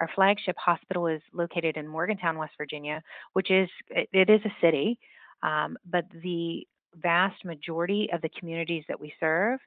our 0.00 0.08
flagship 0.14 0.56
hospital 0.58 1.06
is 1.06 1.22
located 1.32 1.76
in 1.76 1.86
Morgantown, 1.86 2.38
West 2.38 2.54
Virginia, 2.58 3.02
which 3.32 3.50
is 3.50 3.68
it, 3.90 4.30
is 4.30 4.40
a 4.44 4.54
city, 4.60 4.98
um, 5.42 5.76
but 5.90 6.04
the 6.22 6.66
vast 7.02 7.44
majority 7.44 8.08
of 8.12 8.22
the 8.22 8.30
communities 8.38 8.84
that 8.88 8.98
we 8.98 9.12
serve 9.20 9.60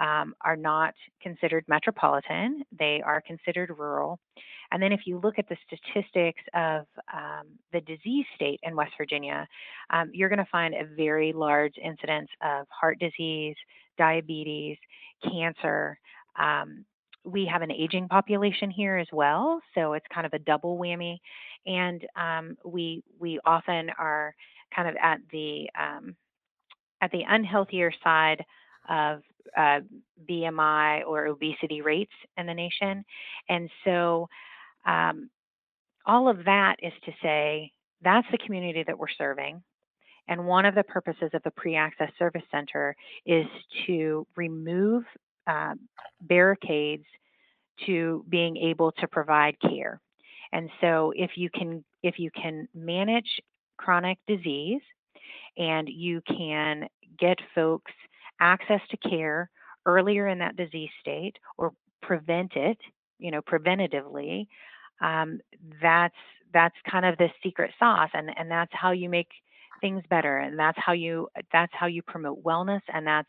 um, 0.00 0.34
are 0.42 0.56
not 0.56 0.94
considered 1.20 1.64
metropolitan. 1.68 2.62
They 2.78 3.02
are 3.04 3.20
considered 3.20 3.70
rural. 3.78 4.18
And 4.70 4.82
then 4.82 4.90
if 4.90 5.00
you 5.04 5.20
look 5.22 5.38
at 5.38 5.48
the 5.48 5.56
statistics 5.66 6.40
of 6.54 6.86
um, 7.12 7.46
the 7.72 7.82
disease 7.82 8.24
state 8.34 8.58
in 8.62 8.74
West 8.74 8.92
Virginia, 8.96 9.46
um, 9.90 10.10
you're 10.14 10.30
going 10.30 10.38
to 10.38 10.48
find 10.50 10.74
a 10.74 10.86
very 10.96 11.32
large 11.34 11.74
incidence 11.82 12.28
of 12.42 12.66
heart 12.70 12.98
disease, 12.98 13.56
diabetes, 13.98 14.78
cancer, 15.22 15.98
um, 16.38 16.86
we 17.24 17.46
have 17.46 17.62
an 17.62 17.70
aging 17.70 18.08
population 18.08 18.70
here 18.70 18.96
as 18.96 19.06
well, 19.12 19.60
so 19.74 19.92
it's 19.92 20.06
kind 20.12 20.26
of 20.26 20.32
a 20.32 20.38
double 20.38 20.78
whammy. 20.78 21.18
And 21.66 22.04
um, 22.16 22.56
we 22.64 23.02
we 23.18 23.38
often 23.44 23.90
are 23.98 24.34
kind 24.74 24.88
of 24.88 24.96
at 25.00 25.20
the 25.30 25.68
um, 25.78 26.16
at 27.00 27.10
the 27.10 27.22
unhealthier 27.30 27.92
side 28.02 28.44
of 28.88 29.22
uh, 29.56 29.80
BMI 30.28 31.06
or 31.06 31.26
obesity 31.26 31.82
rates 31.82 32.12
in 32.36 32.46
the 32.46 32.54
nation, 32.54 33.04
and 33.48 33.70
so 33.84 34.28
um, 34.86 35.30
all 36.06 36.28
of 36.28 36.44
that 36.44 36.76
is 36.82 36.92
to 37.04 37.12
say 37.22 37.72
that's 38.02 38.26
the 38.32 38.38
community 38.38 38.82
that 38.86 38.98
we're 38.98 39.06
serving. 39.16 39.62
And 40.28 40.46
one 40.46 40.64
of 40.64 40.74
the 40.74 40.84
purposes 40.84 41.30
of 41.34 41.42
the 41.42 41.50
pre 41.50 41.76
access 41.76 42.10
service 42.18 42.42
center 42.50 42.96
is 43.26 43.46
to 43.86 44.26
remove 44.36 45.04
uh, 45.46 45.74
barricades 46.22 47.04
to 47.86 48.24
being 48.28 48.56
able 48.56 48.92
to 48.92 49.08
provide 49.08 49.56
care. 49.60 50.00
And 50.52 50.68
so 50.80 51.12
if 51.16 51.32
you 51.36 51.48
can 51.50 51.84
if 52.02 52.18
you 52.18 52.30
can 52.30 52.68
manage 52.74 53.40
chronic 53.78 54.18
disease 54.26 54.82
and 55.56 55.88
you 55.88 56.20
can 56.26 56.88
get 57.18 57.38
folks 57.54 57.92
access 58.40 58.80
to 58.90 58.96
care 59.08 59.50
earlier 59.86 60.28
in 60.28 60.38
that 60.38 60.56
disease 60.56 60.90
state 61.00 61.36
or 61.58 61.72
prevent 62.02 62.52
it, 62.56 62.78
you 63.18 63.30
know, 63.30 63.40
preventatively, 63.42 64.46
um, 65.00 65.40
that's 65.80 66.14
that's 66.52 66.74
kind 66.90 67.06
of 67.06 67.16
the 67.16 67.28
secret 67.42 67.72
sauce 67.78 68.10
and, 68.12 68.30
and 68.38 68.50
that's 68.50 68.72
how 68.74 68.90
you 68.90 69.08
make 69.08 69.28
things 69.80 70.02
better 70.10 70.38
and 70.38 70.58
that's 70.58 70.78
how 70.80 70.92
you 70.92 71.28
that's 71.52 71.72
how 71.74 71.86
you 71.86 72.02
promote 72.02 72.42
wellness 72.44 72.82
and 72.92 73.06
that's 73.06 73.28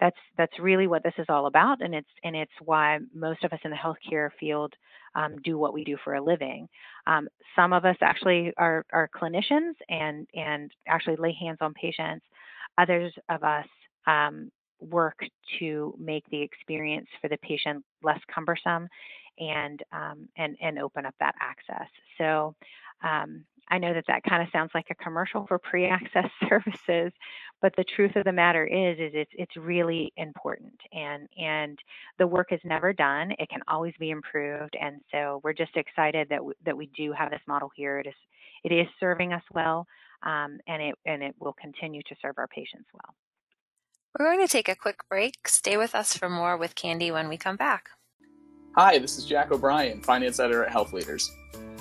that's 0.00 0.16
that's 0.36 0.58
really 0.58 0.86
what 0.86 1.02
this 1.02 1.14
is 1.18 1.26
all 1.28 1.46
about, 1.46 1.80
and 1.82 1.94
it's 1.94 2.08
and 2.22 2.34
it's 2.36 2.52
why 2.64 2.98
most 3.14 3.44
of 3.44 3.52
us 3.52 3.60
in 3.64 3.70
the 3.70 3.76
healthcare 3.76 4.30
field 4.38 4.72
um, 5.14 5.36
do 5.42 5.58
what 5.58 5.74
we 5.74 5.84
do 5.84 5.96
for 6.02 6.14
a 6.14 6.22
living. 6.22 6.68
Um, 7.06 7.28
some 7.56 7.72
of 7.72 7.84
us 7.84 7.96
actually 8.00 8.52
are, 8.56 8.84
are 8.92 9.08
clinicians 9.14 9.74
and 9.88 10.26
and 10.34 10.70
actually 10.88 11.16
lay 11.16 11.36
hands 11.38 11.58
on 11.60 11.74
patients. 11.74 12.24
Others 12.78 13.12
of 13.28 13.44
us 13.44 13.66
um, 14.06 14.50
work 14.80 15.18
to 15.58 15.94
make 15.98 16.24
the 16.30 16.42
experience 16.42 17.06
for 17.20 17.28
the 17.28 17.38
patient 17.38 17.84
less 18.02 18.20
cumbersome 18.32 18.88
and 19.38 19.82
um, 19.92 20.28
and 20.36 20.56
and 20.60 20.78
open 20.78 21.06
up 21.06 21.14
that 21.20 21.34
access. 21.40 21.88
So 22.18 22.54
um, 23.02 23.44
I 23.68 23.78
know 23.78 23.94
that 23.94 24.04
that 24.08 24.22
kind 24.28 24.42
of 24.42 24.48
sounds 24.52 24.70
like 24.74 24.86
a 24.90 24.94
commercial 24.94 25.46
for 25.46 25.58
pre-access 25.58 26.30
services, 26.48 27.12
but 27.62 27.74
the 27.76 27.84
truth 27.96 28.14
of 28.16 28.24
the 28.24 28.32
matter 28.32 28.66
is, 28.66 28.98
is 28.98 29.12
it's 29.14 29.30
it's 29.34 29.56
really 29.56 30.12
important, 30.16 30.78
and 30.92 31.28
and 31.38 31.78
the 32.18 32.26
work 32.26 32.52
is 32.52 32.60
never 32.64 32.92
done. 32.92 33.32
It 33.38 33.48
can 33.48 33.60
always 33.68 33.94
be 33.98 34.10
improved, 34.10 34.76
and 34.80 35.00
so 35.10 35.40
we're 35.42 35.54
just 35.54 35.76
excited 35.76 36.28
that 36.28 36.38
w- 36.38 36.54
that 36.64 36.76
we 36.76 36.90
do 36.96 37.12
have 37.12 37.30
this 37.30 37.40
model 37.46 37.70
here. 37.74 37.98
It 37.98 38.06
is 38.06 38.14
it 38.64 38.72
is 38.72 38.86
serving 39.00 39.32
us 39.32 39.42
well, 39.52 39.86
um, 40.22 40.58
and 40.66 40.82
it 40.82 40.94
and 41.06 41.22
it 41.22 41.34
will 41.38 41.54
continue 41.54 42.02
to 42.02 42.14
serve 42.20 42.34
our 42.38 42.48
patients 42.48 42.88
well. 42.92 43.14
We're 44.18 44.32
going 44.32 44.46
to 44.46 44.52
take 44.52 44.68
a 44.68 44.76
quick 44.76 45.08
break. 45.08 45.48
Stay 45.48 45.76
with 45.76 45.94
us 45.94 46.16
for 46.16 46.28
more 46.28 46.56
with 46.56 46.76
Candy 46.76 47.10
when 47.10 47.28
we 47.28 47.36
come 47.36 47.56
back. 47.56 47.88
Hi, 48.76 48.98
this 48.98 49.18
is 49.18 49.24
Jack 49.24 49.50
O'Brien, 49.50 50.00
finance 50.00 50.38
editor 50.38 50.64
at 50.64 50.70
Health 50.70 50.92
Leaders. 50.92 51.30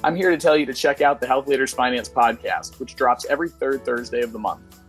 I'm 0.05 0.17
here 0.17 0.31
to 0.31 0.37
tell 0.37 0.57
you 0.57 0.65
to 0.65 0.73
check 0.73 0.99
out 0.99 1.21
the 1.21 1.27
Health 1.27 1.47
Leaders 1.47 1.73
Finance 1.73 2.09
podcast, 2.09 2.77
which 2.77 2.95
drops 2.95 3.25
every 3.29 3.47
third 3.47 3.85
Thursday 3.85 4.21
of 4.21 4.33
the 4.33 4.39
month. 4.39 4.81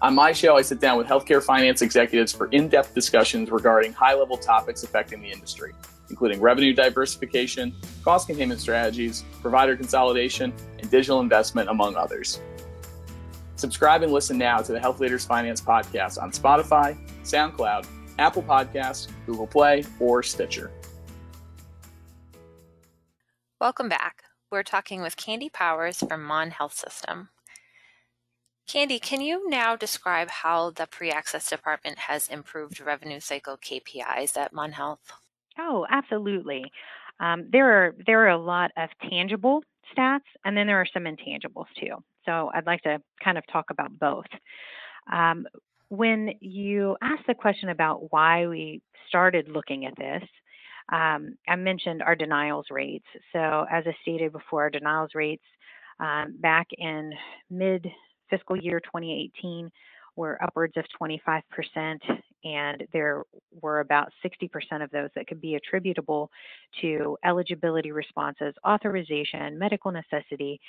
On 0.00 0.14
my 0.14 0.32
show, 0.32 0.56
I 0.56 0.62
sit 0.62 0.80
down 0.80 0.96
with 0.96 1.06
healthcare 1.06 1.42
finance 1.42 1.82
executives 1.82 2.32
for 2.32 2.46
in 2.46 2.68
depth 2.70 2.94
discussions 2.94 3.50
regarding 3.50 3.92
high 3.92 4.14
level 4.14 4.38
topics 4.38 4.82
affecting 4.82 5.20
the 5.20 5.30
industry, 5.30 5.74
including 6.08 6.40
revenue 6.40 6.72
diversification, 6.72 7.74
cost 8.02 8.26
containment 8.26 8.58
strategies, 8.58 9.22
provider 9.42 9.76
consolidation, 9.76 10.50
and 10.78 10.90
digital 10.90 11.20
investment, 11.20 11.68
among 11.68 11.94
others. 11.94 12.40
Subscribe 13.56 14.02
and 14.02 14.12
listen 14.12 14.38
now 14.38 14.62
to 14.62 14.72
the 14.72 14.80
Health 14.80 14.98
Leaders 14.98 15.26
Finance 15.26 15.60
podcast 15.60 16.20
on 16.22 16.32
Spotify, 16.32 16.96
SoundCloud, 17.22 17.86
Apple 18.18 18.42
Podcasts, 18.42 19.08
Google 19.26 19.46
Play, 19.46 19.84
or 20.00 20.22
Stitcher. 20.22 20.70
Welcome 23.60 23.90
back 23.90 24.23
we're 24.54 24.62
talking 24.62 25.02
with 25.02 25.16
Candy 25.16 25.48
Powers 25.48 25.98
from 25.98 26.22
Mon 26.22 26.52
Health 26.52 26.74
System. 26.74 27.28
Candy, 28.68 29.00
can 29.00 29.20
you 29.20 29.50
now 29.50 29.74
describe 29.74 30.30
how 30.30 30.70
the 30.70 30.86
pre-access 30.86 31.50
department 31.50 31.98
has 31.98 32.28
improved 32.28 32.80
revenue 32.80 33.18
cycle 33.18 33.56
KPIs 33.56 34.36
at 34.36 34.52
Mon 34.52 34.70
Health? 34.70 35.10
Oh, 35.58 35.84
absolutely. 35.90 36.70
Um, 37.18 37.48
there 37.50 37.68
are 37.68 37.96
there 38.06 38.20
are 38.26 38.30
a 38.30 38.38
lot 38.38 38.70
of 38.76 38.90
tangible 39.10 39.64
stats, 39.92 40.20
and 40.44 40.56
then 40.56 40.68
there 40.68 40.80
are 40.80 40.86
some 40.94 41.02
intangibles 41.02 41.66
too. 41.76 41.96
So 42.24 42.52
I'd 42.54 42.64
like 42.64 42.82
to 42.82 43.00
kind 43.24 43.36
of 43.36 43.42
talk 43.52 43.66
about 43.70 43.98
both. 43.98 44.26
Um, 45.12 45.48
when 45.88 46.30
you 46.38 46.96
ask 47.02 47.26
the 47.26 47.34
question 47.34 47.70
about 47.70 48.12
why 48.12 48.46
we 48.46 48.82
started 49.08 49.48
looking 49.48 49.84
at 49.84 49.96
this, 49.96 50.22
um, 50.92 51.36
I 51.48 51.56
mentioned 51.56 52.02
our 52.02 52.14
denials 52.14 52.66
rates. 52.70 53.06
So, 53.32 53.66
as 53.70 53.84
I 53.86 53.94
stated 54.02 54.32
before, 54.32 54.62
our 54.62 54.70
denials 54.70 55.10
rates 55.14 55.44
um, 56.00 56.34
back 56.40 56.66
in 56.76 57.12
mid 57.50 57.86
fiscal 58.30 58.56
year 58.56 58.80
2018 58.80 59.70
were 60.16 60.42
upwards 60.42 60.74
of 60.76 60.84
25%, 61.00 61.42
and 62.44 62.86
there 62.92 63.22
were 63.62 63.80
about 63.80 64.12
60% 64.24 64.82
of 64.82 64.90
those 64.90 65.08
that 65.14 65.26
could 65.26 65.40
be 65.40 65.54
attributable 65.54 66.30
to 66.80 67.16
eligibility 67.24 67.92
responses, 67.92 68.54
authorization, 68.66 69.58
medical 69.58 69.90
necessity, 69.90 70.60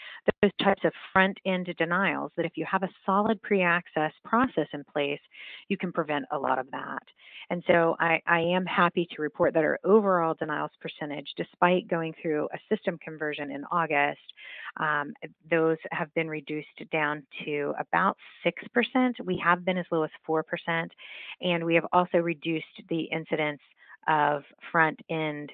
those 0.41 0.51
types 0.61 0.81
of 0.85 0.93
front 1.11 1.37
end 1.45 1.73
denials 1.77 2.31
that 2.37 2.45
if 2.45 2.53
you 2.55 2.65
have 2.69 2.83
a 2.83 2.89
solid 3.05 3.41
pre 3.41 3.61
access 3.61 4.11
process 4.23 4.67
in 4.73 4.83
place, 4.85 5.19
you 5.67 5.77
can 5.77 5.91
prevent 5.91 6.25
a 6.31 6.37
lot 6.37 6.59
of 6.59 6.69
that. 6.71 7.03
And 7.49 7.63
so 7.67 7.95
I, 7.99 8.21
I 8.25 8.39
am 8.39 8.65
happy 8.65 9.07
to 9.11 9.21
report 9.21 9.53
that 9.53 9.63
our 9.63 9.79
overall 9.83 10.33
denials 10.33 10.71
percentage, 10.81 11.27
despite 11.37 11.87
going 11.87 12.13
through 12.21 12.47
a 12.53 12.75
system 12.75 12.97
conversion 13.03 13.51
in 13.51 13.63
August, 13.71 14.19
um, 14.77 15.13
those 15.49 15.77
have 15.91 16.13
been 16.15 16.27
reduced 16.27 16.67
down 16.91 17.23
to 17.45 17.73
about 17.79 18.17
6%. 18.45 19.13
We 19.23 19.41
have 19.43 19.63
been 19.63 19.77
as 19.77 19.85
low 19.91 20.03
as 20.03 20.09
4%, 20.27 20.43
and 21.41 21.64
we 21.65 21.75
have 21.75 21.85
also 21.91 22.19
reduced 22.19 22.65
the 22.89 23.01
incidence 23.11 23.61
of 24.07 24.43
front 24.71 24.99
end 25.09 25.51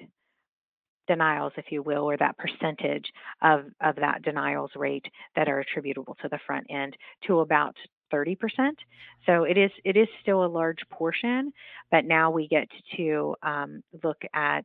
denials, 1.08 1.52
if 1.56 1.66
you 1.70 1.82
will, 1.82 2.08
or 2.08 2.16
that 2.16 2.36
percentage 2.38 3.06
of, 3.42 3.64
of 3.80 3.96
that 3.96 4.22
denials 4.22 4.70
rate 4.76 5.06
that 5.36 5.48
are 5.48 5.60
attributable 5.60 6.16
to 6.22 6.28
the 6.28 6.38
front 6.46 6.66
end 6.70 6.96
to 7.26 7.40
about 7.40 7.74
30%. 8.12 8.36
So 9.26 9.44
it 9.44 9.56
is 9.56 9.70
it 9.84 9.96
is 9.96 10.08
still 10.20 10.44
a 10.44 10.46
large 10.46 10.80
portion, 10.90 11.52
but 11.90 12.04
now 12.04 12.30
we 12.30 12.46
get 12.46 12.68
to 12.96 13.34
um, 13.42 13.82
look 14.04 14.20
at 14.34 14.64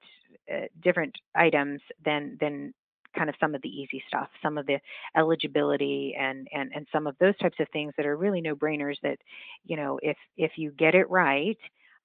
uh, 0.54 0.66
different 0.84 1.16
items 1.34 1.82
than 2.04 2.38
than 2.40 2.74
kind 3.18 3.30
of 3.30 3.36
some 3.40 3.56
of 3.56 3.62
the 3.62 3.70
easy 3.70 4.04
stuff, 4.08 4.30
some 4.42 4.58
of 4.58 4.66
the 4.66 4.80
eligibility 5.16 6.16
and 6.20 6.48
and 6.54 6.72
and 6.74 6.88
some 6.92 7.08
of 7.08 7.16
those 7.20 7.38
types 7.38 7.58
of 7.60 7.68
things 7.74 7.94
that 7.98 8.06
are 8.06 8.18
really 8.18 8.42
no 8.42 8.56
brainers. 8.56 8.96
That 9.04 9.18
you 9.66 9.76
know 9.78 10.00
if 10.02 10.18
if 10.38 10.52
you 10.56 10.72
get 10.72 10.96
it 10.96 11.10
right. 11.10 11.58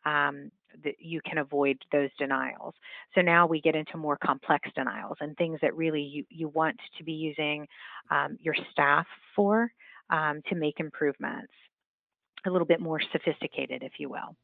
Um, 0.05 0.51
that 0.85 0.95
you 0.99 1.21
can 1.21 1.39
avoid 1.39 1.77
those 1.93 2.09
denials. 2.19 2.75
So 3.15 3.21
now 3.21 3.47
we 3.47 3.61
get 3.61 3.77
into 3.77 3.97
more 3.97 4.17
complex 4.17 4.69
denials 4.75 5.19
and 5.21 5.37
things 5.37 5.59
that 5.63 5.77
really 5.77 6.01
you, 6.01 6.25
you 6.31 6.49
want 6.49 6.77
to 6.97 7.05
be 7.05 7.13
using 7.13 7.69
um, 8.11 8.39
your 8.41 8.55
staff 8.73 9.07
for 9.37 9.71
um, 10.11 10.41
to 10.49 10.55
make 10.55 10.81
improvements, 10.81 11.53
a 12.47 12.51
little 12.51 12.67
bit 12.67 12.81
more 12.81 13.01
sophisticated, 13.13 13.83
if 13.83 13.93
you 13.99 14.09
will. 14.09 14.35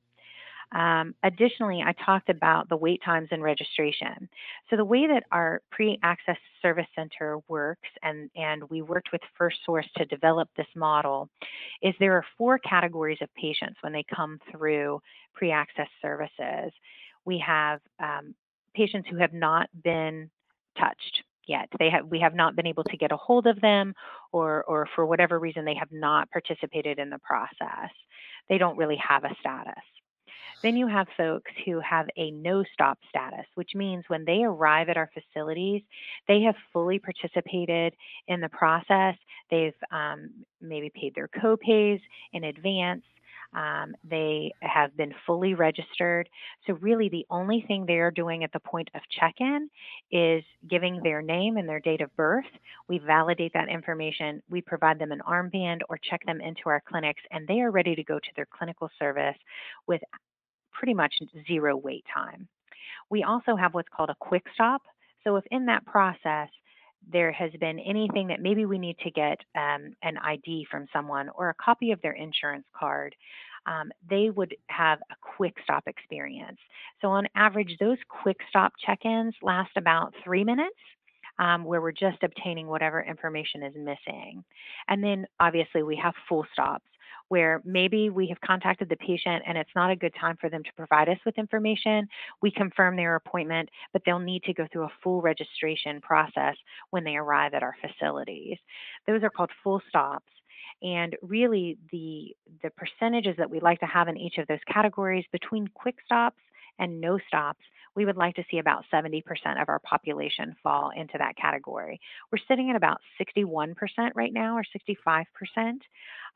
Um, 0.72 1.14
additionally, 1.22 1.82
I 1.84 1.94
talked 2.04 2.28
about 2.28 2.68
the 2.68 2.76
wait 2.76 3.00
times 3.04 3.28
and 3.30 3.42
registration. 3.42 4.28
So 4.68 4.76
the 4.76 4.84
way 4.84 5.06
that 5.06 5.24
our 5.32 5.62
pre-access 5.70 6.36
service 6.60 6.86
center 6.94 7.38
works, 7.48 7.88
and, 8.02 8.30
and 8.36 8.68
we 8.68 8.82
worked 8.82 9.10
with 9.12 9.22
First 9.36 9.56
Source 9.64 9.88
to 9.96 10.04
develop 10.04 10.48
this 10.56 10.66
model, 10.76 11.30
is 11.82 11.94
there 11.98 12.14
are 12.14 12.24
four 12.36 12.58
categories 12.58 13.18
of 13.22 13.34
patients 13.34 13.78
when 13.80 13.92
they 13.92 14.04
come 14.14 14.38
through 14.50 15.00
pre-access 15.34 15.88
services. 16.02 16.72
We 17.24 17.38
have 17.46 17.80
um, 17.98 18.34
patients 18.74 19.08
who 19.10 19.16
have 19.16 19.32
not 19.32 19.68
been 19.82 20.30
touched 20.78 21.22
yet. 21.46 21.68
They 21.78 21.90
have 21.90 22.06
we 22.06 22.20
have 22.20 22.34
not 22.34 22.54
been 22.54 22.66
able 22.66 22.84
to 22.84 22.96
get 22.96 23.10
a 23.10 23.16
hold 23.16 23.46
of 23.46 23.60
them 23.60 23.94
or 24.32 24.62
or 24.64 24.86
for 24.94 25.06
whatever 25.06 25.38
reason 25.38 25.64
they 25.64 25.74
have 25.74 25.90
not 25.90 26.30
participated 26.30 26.98
in 26.98 27.10
the 27.10 27.18
process. 27.18 27.90
They 28.48 28.58
don't 28.58 28.76
really 28.76 28.96
have 28.96 29.24
a 29.24 29.34
status. 29.40 29.82
Then 30.62 30.76
you 30.76 30.88
have 30.88 31.06
folks 31.16 31.50
who 31.64 31.80
have 31.80 32.06
a 32.16 32.30
no 32.32 32.64
stop 32.72 32.98
status, 33.08 33.46
which 33.54 33.70
means 33.74 34.04
when 34.08 34.24
they 34.24 34.42
arrive 34.42 34.88
at 34.88 34.96
our 34.96 35.10
facilities, 35.14 35.82
they 36.26 36.42
have 36.42 36.56
fully 36.72 36.98
participated 36.98 37.94
in 38.26 38.40
the 38.40 38.48
process. 38.48 39.14
They've 39.50 39.74
um, 39.92 40.30
maybe 40.60 40.90
paid 40.94 41.14
their 41.14 41.28
copays 41.28 42.00
in 42.32 42.44
advance. 42.44 43.04
Um, 43.54 43.94
they 44.04 44.52
have 44.60 44.94
been 44.96 45.14
fully 45.26 45.54
registered. 45.54 46.28
So, 46.66 46.74
really, 46.74 47.08
the 47.08 47.24
only 47.30 47.64
thing 47.66 47.86
they 47.86 47.94
are 47.94 48.10
doing 48.10 48.44
at 48.44 48.52
the 48.52 48.60
point 48.60 48.90
of 48.94 49.00
check 49.18 49.36
in 49.40 49.70
is 50.10 50.44
giving 50.68 51.00
their 51.02 51.22
name 51.22 51.56
and 51.56 51.66
their 51.66 51.80
date 51.80 52.02
of 52.02 52.14
birth. 52.14 52.44
We 52.88 52.98
validate 52.98 53.52
that 53.54 53.70
information. 53.70 54.42
We 54.50 54.60
provide 54.60 54.98
them 54.98 55.12
an 55.12 55.22
armband 55.26 55.80
or 55.88 55.98
check 55.98 56.20
them 56.26 56.42
into 56.42 56.62
our 56.66 56.82
clinics, 56.86 57.22
and 57.30 57.48
they 57.48 57.60
are 57.60 57.70
ready 57.70 57.94
to 57.94 58.04
go 58.04 58.18
to 58.18 58.28
their 58.36 58.48
clinical 58.52 58.90
service 58.98 59.36
with 59.86 60.02
pretty 60.78 60.94
much 60.94 61.12
zero 61.46 61.76
wait 61.76 62.04
time. 62.12 62.46
We 63.10 63.24
also 63.24 63.56
have 63.56 63.74
what's 63.74 63.88
called 63.94 64.10
a 64.10 64.16
quick 64.20 64.44
stop. 64.54 64.82
So, 65.24 65.36
if 65.36 65.44
in 65.50 65.66
that 65.66 65.84
process, 65.84 66.48
there 67.10 67.32
has 67.32 67.50
been 67.60 67.78
anything 67.80 68.28
that 68.28 68.40
maybe 68.40 68.64
we 68.64 68.78
need 68.78 68.98
to 68.98 69.10
get 69.10 69.38
um, 69.56 69.94
an 70.02 70.18
ID 70.18 70.66
from 70.70 70.86
someone 70.92 71.28
or 71.34 71.50
a 71.50 71.54
copy 71.54 71.90
of 71.90 72.00
their 72.02 72.12
insurance 72.12 72.66
card, 72.78 73.14
um, 73.66 73.90
they 74.08 74.30
would 74.30 74.54
have 74.68 74.98
a 75.10 75.14
quick 75.36 75.54
stop 75.64 75.84
experience. 75.86 76.58
So, 77.00 77.08
on 77.08 77.26
average, 77.34 77.76
those 77.80 77.98
quick 78.08 78.38
stop 78.48 78.72
check 78.84 79.04
ins 79.04 79.34
last 79.42 79.70
about 79.76 80.14
three 80.24 80.44
minutes. 80.44 80.76
Um, 81.40 81.62
where 81.62 81.80
we're 81.80 81.92
just 81.92 82.24
obtaining 82.24 82.66
whatever 82.66 83.00
information 83.00 83.62
is 83.62 83.72
missing. 83.76 84.42
And 84.88 85.04
then 85.04 85.24
obviously 85.38 85.84
we 85.84 85.94
have 85.94 86.12
full 86.28 86.44
stops 86.52 86.88
where 87.28 87.60
maybe 87.64 88.10
we 88.10 88.26
have 88.28 88.40
contacted 88.40 88.88
the 88.88 88.96
patient 88.96 89.42
and 89.46 89.56
it's 89.58 89.70
not 89.76 89.90
a 89.90 89.96
good 89.96 90.14
time 90.20 90.36
for 90.40 90.48
them 90.50 90.62
to 90.64 90.72
provide 90.76 91.08
us 91.08 91.18
with 91.24 91.38
information. 91.38 92.08
We 92.42 92.50
confirm 92.50 92.96
their 92.96 93.16
appointment, 93.16 93.68
but 93.92 94.02
they'll 94.04 94.18
need 94.18 94.42
to 94.44 94.54
go 94.54 94.66
through 94.72 94.84
a 94.84 94.92
full 95.02 95.20
registration 95.20 96.00
process 96.00 96.56
when 96.90 97.04
they 97.04 97.16
arrive 97.16 97.54
at 97.54 97.62
our 97.62 97.76
facilities. 97.80 98.58
Those 99.06 99.22
are 99.22 99.30
called 99.30 99.50
full 99.62 99.80
stops. 99.88 100.32
And 100.82 101.16
really, 101.22 101.76
the 101.90 102.36
the 102.62 102.70
percentages 102.70 103.36
that 103.38 103.50
we 103.50 103.58
like 103.60 103.80
to 103.80 103.86
have 103.86 104.08
in 104.08 104.16
each 104.16 104.38
of 104.38 104.46
those 104.46 104.60
categories 104.72 105.24
between 105.32 105.66
quick 105.74 105.96
stops 106.04 106.38
and 106.78 107.00
no 107.00 107.18
stops 107.26 107.60
we 107.98 108.04
would 108.04 108.16
like 108.16 108.36
to 108.36 108.44
see 108.48 108.58
about 108.58 108.84
70% 108.94 109.24
of 109.60 109.68
our 109.68 109.80
population 109.80 110.54
fall 110.62 110.90
into 110.96 111.18
that 111.18 111.36
category. 111.36 112.00
We're 112.30 112.38
sitting 112.46 112.70
at 112.70 112.76
about 112.76 113.00
61% 113.20 113.74
right 114.14 114.32
now 114.32 114.56
or 114.56 114.62
65%. 114.62 115.24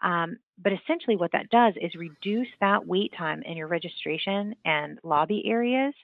Um, 0.03 0.38
but 0.61 0.72
essentially, 0.72 1.14
what 1.14 1.31
that 1.31 1.51
does 1.51 1.75
is 1.81 1.94
reduce 1.94 2.48
that 2.61 2.85
wait 2.85 3.12
time 3.16 3.42
in 3.46 3.57
your 3.57 3.68
registration 3.68 4.57
and 4.64 4.98
lobby 5.05 5.44
areas 5.46 5.94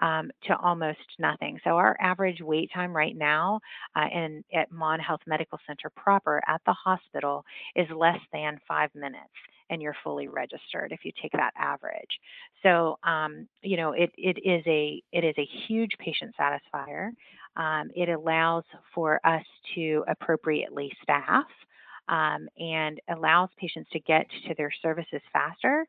um, 0.00 0.30
to 0.46 0.56
almost 0.58 0.98
nothing. 1.18 1.58
So 1.64 1.70
our 1.70 1.96
average 1.98 2.42
wait 2.42 2.70
time 2.74 2.94
right 2.94 3.16
now 3.16 3.60
uh, 3.96 4.08
in 4.12 4.44
at 4.52 4.70
Mon 4.70 5.00
Health 5.00 5.20
Medical 5.26 5.58
Center 5.66 5.90
proper 5.96 6.42
at 6.46 6.60
the 6.66 6.74
hospital 6.74 7.46
is 7.74 7.86
less 7.96 8.20
than 8.30 8.60
five 8.68 8.94
minutes 8.94 9.32
and 9.70 9.82
you're 9.82 9.96
fully 10.04 10.28
registered 10.28 10.92
if 10.92 11.04
you 11.04 11.12
take 11.20 11.32
that 11.32 11.52
average. 11.56 12.20
So 12.62 12.98
um, 13.02 13.48
you 13.62 13.76
know 13.76 13.92
it, 13.92 14.10
it 14.16 14.38
is 14.44 14.62
a 14.66 15.02
it 15.12 15.24
is 15.24 15.34
a 15.38 15.48
huge 15.66 15.92
patient 15.98 16.34
satisfier. 16.38 17.10
Um, 17.56 17.90
it 17.94 18.08
allows 18.08 18.64
for 18.94 19.20
us 19.26 19.44
to 19.74 20.04
appropriately 20.06 20.92
staff 21.02 21.46
um, 22.08 22.48
and 22.58 23.00
allows 23.08 23.48
patients 23.58 23.90
to 23.92 24.00
get 24.00 24.26
to 24.46 24.54
their 24.54 24.70
services 24.82 25.20
faster 25.32 25.86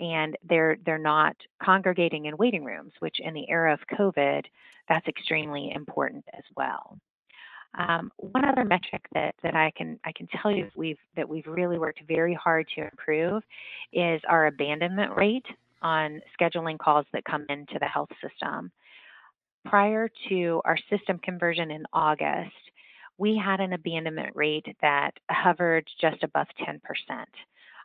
and 0.00 0.36
they're 0.48 0.78
they're 0.84 0.98
not 0.98 1.36
congregating 1.62 2.24
in 2.24 2.36
waiting 2.36 2.64
rooms, 2.64 2.92
which 3.00 3.20
in 3.20 3.34
the 3.34 3.48
era 3.48 3.72
of 3.72 3.80
COVID, 3.98 4.44
that's 4.88 5.06
extremely 5.06 5.72
important 5.74 6.24
as 6.36 6.44
well. 6.56 6.98
Um, 7.78 8.10
one 8.16 8.44
other 8.44 8.64
metric 8.64 9.02
that, 9.14 9.34
that 9.42 9.54
I 9.54 9.72
can 9.76 9.98
I 10.04 10.12
can 10.12 10.26
tell 10.42 10.50
you 10.50 10.68
we've 10.74 10.98
that 11.16 11.28
we've 11.28 11.46
really 11.46 11.78
worked 11.78 12.00
very 12.08 12.34
hard 12.34 12.66
to 12.74 12.82
improve 12.82 13.42
is 13.92 14.20
our 14.28 14.46
abandonment 14.46 15.16
rate 15.16 15.46
on 15.82 16.20
scheduling 16.38 16.78
calls 16.78 17.06
that 17.12 17.24
come 17.24 17.46
into 17.48 17.78
the 17.78 17.86
health 17.86 18.10
system. 18.20 18.72
Prior 19.66 20.10
to 20.28 20.60
our 20.64 20.76
system 20.90 21.18
conversion 21.18 21.70
in 21.70 21.84
August, 21.92 22.50
we 23.18 23.36
had 23.42 23.60
an 23.60 23.72
abandonment 23.74 24.34
rate 24.34 24.66
that 24.80 25.12
hovered 25.30 25.86
just 26.00 26.22
above 26.22 26.46
10%, 26.66 26.80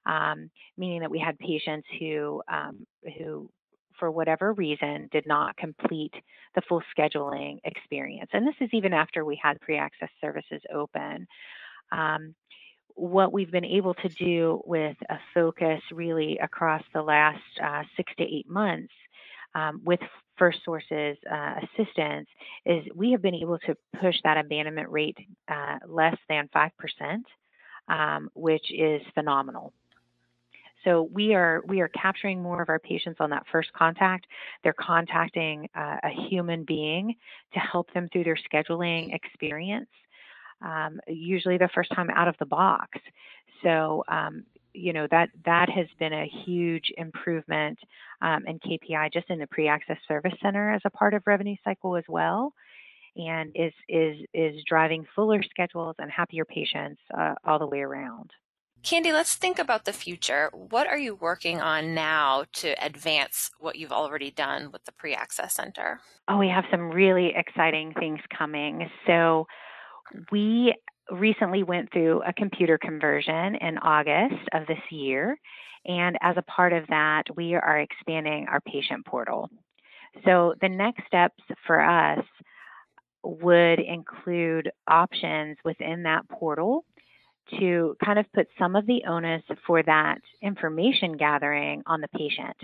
um, 0.05 0.49
meaning 0.77 1.01
that 1.01 1.11
we 1.11 1.19
had 1.19 1.37
patients 1.37 1.87
who 1.99 2.41
um, 2.51 2.87
who 3.17 3.49
for 3.99 4.11
whatever 4.11 4.53
reason 4.53 5.09
did 5.11 5.25
not 5.25 5.57
complete 5.57 6.13
the 6.55 6.61
full 6.67 6.81
scheduling 6.97 7.59
experience. 7.63 8.29
And 8.33 8.47
this 8.47 8.55
is 8.61 8.69
even 8.73 8.93
after 8.93 9.25
we 9.25 9.39
had 9.41 9.59
pre-access 9.61 10.09
services 10.21 10.61
open. 10.73 11.27
Um, 11.91 12.35
what 12.95 13.33
we've 13.33 13.51
been 13.51 13.65
able 13.65 13.93
to 13.95 14.09
do 14.09 14.61
with 14.65 14.95
a 15.09 15.17
focus 15.33 15.81
really 15.91 16.37
across 16.41 16.81
the 16.93 17.01
last 17.01 17.43
uh, 17.61 17.83
six 17.97 18.11
to 18.17 18.23
eight 18.23 18.49
months 18.49 18.93
um, 19.53 19.81
with 19.83 19.99
First 20.37 20.59
Source's 20.65 21.17
uh, 21.31 21.55
assistance 21.63 22.27
is 22.65 22.83
we 22.93 23.11
have 23.11 23.21
been 23.21 23.35
able 23.35 23.57
to 23.59 23.75
push 23.99 24.15
that 24.23 24.37
abandonment 24.37 24.89
rate 24.89 25.17
uh, 25.47 25.77
less 25.87 26.17
than 26.29 26.49
5%, 26.53 26.71
um, 27.87 28.29
which 28.33 28.71
is 28.71 29.01
phenomenal. 29.13 29.73
So 30.85 31.09
we 31.11 31.33
are 31.33 31.63
we 31.67 31.81
are 31.81 31.89
capturing 31.89 32.41
more 32.41 32.61
of 32.61 32.69
our 32.69 32.79
patients 32.79 33.17
on 33.19 33.31
that 33.31 33.43
first 33.51 33.73
contact. 33.73 34.27
They're 34.63 34.73
contacting 34.73 35.67
uh, 35.75 35.97
a 36.03 36.29
human 36.29 36.63
being 36.63 37.15
to 37.53 37.59
help 37.59 37.91
them 37.93 38.07
through 38.13 38.23
their 38.23 38.37
scheduling 38.37 39.13
experience. 39.13 39.89
Um, 40.61 41.01
usually 41.07 41.57
the 41.57 41.69
first 41.73 41.91
time 41.93 42.09
out 42.11 42.27
of 42.27 42.35
the 42.39 42.45
box. 42.45 42.99
So 43.63 44.03
um, 44.07 44.45
you 44.73 44.93
know 44.93 45.07
that 45.09 45.29
that 45.45 45.69
has 45.69 45.87
been 45.99 46.13
a 46.13 46.31
huge 46.45 46.91
improvement 46.97 47.79
um, 48.21 48.45
in 48.45 48.59
KPI 48.59 49.11
just 49.11 49.29
in 49.29 49.39
the 49.39 49.47
pre-access 49.47 49.97
service 50.07 50.33
center 50.41 50.71
as 50.71 50.81
a 50.85 50.89
part 50.89 51.13
of 51.13 51.23
revenue 51.25 51.55
cycle 51.63 51.95
as 51.95 52.03
well, 52.07 52.53
and 53.15 53.51
is 53.55 53.73
is 53.89 54.17
is 54.33 54.63
driving 54.67 55.05
fuller 55.15 55.41
schedules 55.49 55.95
and 55.97 56.11
happier 56.11 56.45
patients 56.45 57.01
uh, 57.17 57.33
all 57.43 57.57
the 57.57 57.67
way 57.67 57.79
around. 57.79 58.31
Candy, 58.85 59.11
let's 59.11 59.33
think 59.33 59.57
about 59.57 59.85
the 59.85 59.93
future. 59.93 60.51
What 60.53 60.85
are 60.85 60.97
you 60.97 61.15
working 61.15 61.59
on 61.59 61.95
now 61.95 62.45
to 62.53 62.75
advance 62.85 63.49
what 63.59 63.77
you've 63.77 63.91
already 63.91 64.29
done 64.29 64.69
with 64.71 64.85
the 64.85 64.91
pre 64.91 65.15
access 65.15 65.55
center? 65.55 66.01
Oh, 66.27 66.37
we 66.37 66.49
have 66.49 66.65
some 66.69 66.91
really 66.91 67.33
exciting 67.35 67.95
things 67.95 68.19
coming. 68.37 68.87
So, 69.07 69.47
we 70.31 70.75
recently 71.09 71.63
went 71.63 71.91
through 71.91 72.21
a 72.27 72.33
computer 72.33 72.77
conversion 72.77 73.55
in 73.55 73.79
August 73.79 74.47
of 74.53 74.67
this 74.67 74.77
year. 74.91 75.35
And 75.87 76.15
as 76.21 76.37
a 76.37 76.43
part 76.43 76.71
of 76.71 76.85
that, 76.89 77.23
we 77.35 77.55
are 77.55 77.79
expanding 77.79 78.45
our 78.51 78.61
patient 78.61 79.03
portal. 79.03 79.49
So, 80.25 80.53
the 80.61 80.69
next 80.69 81.07
steps 81.07 81.43
for 81.65 81.81
us 81.81 82.23
would 83.23 83.79
include 83.79 84.69
options 84.87 85.57
within 85.65 86.03
that 86.03 86.29
portal 86.29 86.85
to 87.59 87.95
kind 88.03 88.19
of 88.19 88.25
put 88.33 88.47
some 88.57 88.75
of 88.75 88.85
the 88.85 89.03
onus 89.07 89.43
for 89.65 89.83
that 89.83 90.19
information 90.41 91.17
gathering 91.17 91.83
on 91.85 92.01
the 92.01 92.07
patient. 92.09 92.57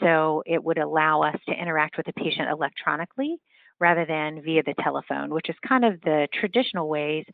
So 0.00 0.42
it 0.46 0.62
would 0.62 0.78
allow 0.78 1.22
us 1.22 1.36
to 1.48 1.52
interact 1.52 1.96
with 1.96 2.06
the 2.06 2.12
patient 2.12 2.48
electronically 2.50 3.38
rather 3.80 4.04
than 4.04 4.42
via 4.42 4.62
the 4.62 4.74
telephone, 4.82 5.30
which 5.30 5.48
is 5.48 5.56
kind 5.66 5.84
of 5.84 6.00
the 6.02 6.28
traditional 6.40 6.88
ways, 6.88 7.24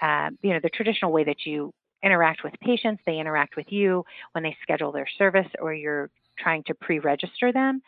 uh, 0.00 0.30
you 0.42 0.52
know, 0.52 0.60
the 0.62 0.70
traditional 0.70 1.12
way 1.12 1.24
that 1.24 1.44
you 1.44 1.72
interact 2.02 2.42
with 2.44 2.54
patients. 2.62 3.02
They 3.04 3.18
interact 3.18 3.56
with 3.56 3.66
you 3.70 4.04
when 4.32 4.44
they 4.44 4.56
schedule 4.62 4.92
their 4.92 5.08
service 5.18 5.48
or 5.60 5.74
you're 5.74 6.10
trying 6.38 6.62
to 6.64 6.74
pre 6.74 6.98
register 6.98 7.52
them. 7.52 7.82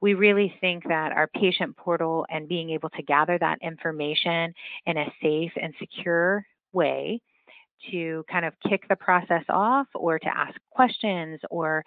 We 0.00 0.14
really 0.14 0.54
think 0.60 0.84
that 0.88 1.12
our 1.12 1.26
patient 1.26 1.76
portal 1.76 2.26
and 2.28 2.48
being 2.48 2.70
able 2.70 2.90
to 2.90 3.02
gather 3.02 3.38
that 3.38 3.58
information 3.62 4.52
in 4.84 4.98
a 4.98 5.12
safe 5.22 5.52
and 5.60 5.72
secure 5.78 6.44
way 6.72 7.22
to 7.90 8.24
kind 8.30 8.44
of 8.44 8.54
kick 8.68 8.86
the 8.88 8.96
process 8.96 9.44
off 9.48 9.86
or 9.94 10.18
to 10.18 10.28
ask 10.36 10.54
questions 10.70 11.40
or 11.50 11.84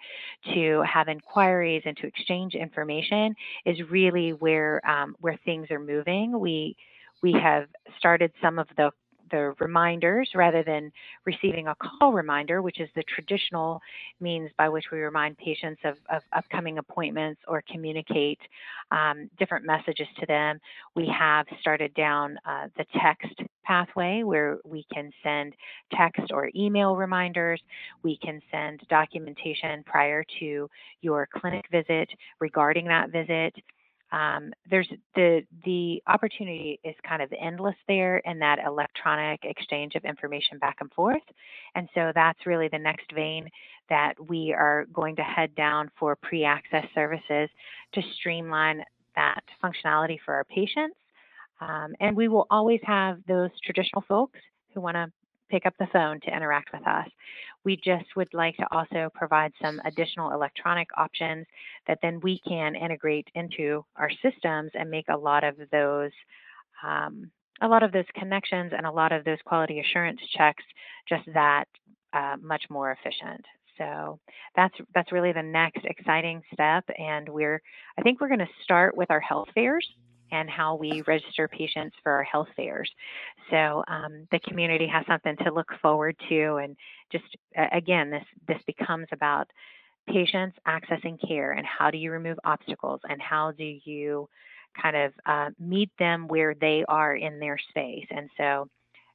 to 0.54 0.82
have 0.82 1.08
inquiries 1.08 1.82
and 1.84 1.96
to 1.98 2.06
exchange 2.06 2.54
information 2.54 3.34
is 3.66 3.78
really 3.90 4.30
where 4.30 4.80
um, 4.88 5.14
where 5.20 5.38
things 5.44 5.70
are 5.70 5.80
moving. 5.80 6.38
We 6.38 6.76
we 7.22 7.32
have 7.32 7.66
started 7.98 8.32
some 8.42 8.58
of 8.58 8.66
the 8.76 8.90
the 9.30 9.54
reminders 9.60 10.30
rather 10.34 10.62
than 10.62 10.92
receiving 11.24 11.68
a 11.68 11.74
call 11.74 12.12
reminder, 12.12 12.62
which 12.62 12.80
is 12.80 12.88
the 12.94 13.02
traditional 13.14 13.80
means 14.20 14.50
by 14.58 14.68
which 14.68 14.86
we 14.92 15.00
remind 15.00 15.38
patients 15.38 15.80
of, 15.84 15.96
of 16.10 16.22
upcoming 16.32 16.78
appointments 16.78 17.40
or 17.48 17.62
communicate 17.70 18.38
um, 18.90 19.30
different 19.38 19.64
messages 19.64 20.06
to 20.18 20.26
them. 20.26 20.58
We 20.94 21.12
have 21.16 21.46
started 21.60 21.94
down 21.94 22.38
uh, 22.46 22.68
the 22.76 22.84
text 23.00 23.40
pathway 23.64 24.22
where 24.22 24.58
we 24.64 24.84
can 24.92 25.12
send 25.22 25.54
text 25.92 26.32
or 26.32 26.50
email 26.56 26.96
reminders. 26.96 27.60
We 28.02 28.18
can 28.18 28.40
send 28.50 28.82
documentation 28.88 29.84
prior 29.84 30.24
to 30.40 30.68
your 31.02 31.28
clinic 31.36 31.64
visit 31.70 32.08
regarding 32.40 32.86
that 32.86 33.10
visit 33.10 33.54
um, 34.12 34.52
there's 34.68 34.88
the 35.14 35.42
the 35.64 36.02
opportunity 36.06 36.80
is 36.82 36.94
kind 37.08 37.22
of 37.22 37.32
endless 37.40 37.76
there 37.86 38.18
in 38.18 38.38
that 38.40 38.58
electronic 38.66 39.40
exchange 39.44 39.94
of 39.94 40.04
information 40.04 40.58
back 40.58 40.78
and 40.80 40.92
forth, 40.92 41.22
and 41.74 41.88
so 41.94 42.12
that's 42.14 42.46
really 42.46 42.68
the 42.68 42.78
next 42.78 43.12
vein 43.12 43.48
that 43.88 44.14
we 44.28 44.52
are 44.56 44.86
going 44.92 45.16
to 45.16 45.22
head 45.22 45.54
down 45.54 45.90
for 45.98 46.16
pre-access 46.16 46.86
services 46.94 47.48
to 47.92 48.02
streamline 48.14 48.82
that 49.16 49.42
functionality 49.62 50.18
for 50.24 50.34
our 50.34 50.44
patients. 50.44 50.96
Um, 51.60 51.94
and 52.00 52.16
we 52.16 52.28
will 52.28 52.46
always 52.50 52.80
have 52.84 53.18
those 53.28 53.50
traditional 53.64 54.02
folks 54.08 54.38
who 54.72 54.80
want 54.80 54.94
to 54.94 55.12
pick 55.50 55.66
up 55.66 55.74
the 55.78 55.88
phone 55.92 56.20
to 56.20 56.34
interact 56.34 56.72
with 56.72 56.86
us. 56.86 57.08
We 57.64 57.76
just 57.76 58.06
would 58.16 58.32
like 58.32 58.56
to 58.56 58.66
also 58.70 59.10
provide 59.14 59.52
some 59.60 59.80
additional 59.84 60.32
electronic 60.32 60.88
options 60.96 61.46
that 61.86 61.98
then 62.02 62.20
we 62.20 62.40
can 62.46 62.74
integrate 62.74 63.28
into 63.34 63.84
our 63.96 64.10
systems 64.22 64.70
and 64.74 64.90
make 64.90 65.08
a 65.08 65.16
lot 65.16 65.44
of 65.44 65.56
those 65.70 66.12
um, 66.82 67.30
a 67.62 67.68
lot 67.68 67.82
of 67.82 67.92
those 67.92 68.06
connections 68.14 68.72
and 68.74 68.86
a 68.86 68.90
lot 68.90 69.12
of 69.12 69.24
those 69.24 69.38
quality 69.44 69.80
assurance 69.80 70.20
checks 70.34 70.64
just 71.06 71.24
that 71.34 71.66
uh, 72.14 72.36
much 72.40 72.64
more 72.70 72.92
efficient. 72.92 73.44
So 73.76 74.18
that's 74.56 74.74
that's 74.94 75.12
really 75.12 75.32
the 75.32 75.42
next 75.42 75.84
exciting 75.84 76.42
step, 76.52 76.84
and 76.98 77.28
we're 77.28 77.62
I 77.98 78.02
think 78.02 78.20
we're 78.20 78.28
going 78.28 78.40
to 78.40 78.48
start 78.62 78.96
with 78.96 79.10
our 79.10 79.20
health 79.20 79.48
fairs 79.54 79.86
and 80.32 80.48
how 80.48 80.74
we 80.74 81.02
register 81.06 81.48
patients 81.48 81.96
for 82.02 82.12
our 82.12 82.22
health 82.24 82.48
fairs. 82.56 82.90
So 83.50 83.82
um, 83.88 84.26
the 84.30 84.40
community 84.40 84.86
has 84.86 85.04
something 85.06 85.36
to 85.44 85.52
look 85.52 85.68
forward 85.82 86.16
to, 86.28 86.56
and 86.56 86.76
just 87.12 87.24
again, 87.72 88.10
this 88.10 88.24
this 88.48 88.62
becomes 88.66 89.06
about 89.12 89.48
patients 90.08 90.56
accessing 90.66 91.16
care 91.26 91.52
and 91.52 91.66
how 91.66 91.90
do 91.90 91.98
you 91.98 92.10
remove 92.10 92.38
obstacles 92.44 93.00
and 93.08 93.20
how 93.20 93.52
do 93.52 93.78
you 93.84 94.28
kind 94.80 94.96
of 94.96 95.12
uh, 95.26 95.50
meet 95.58 95.90
them 95.98 96.28
where 96.28 96.54
they 96.54 96.84
are 96.88 97.16
in 97.16 97.38
their 97.38 97.58
space. 97.70 98.06
And 98.10 98.30
so 98.36 98.68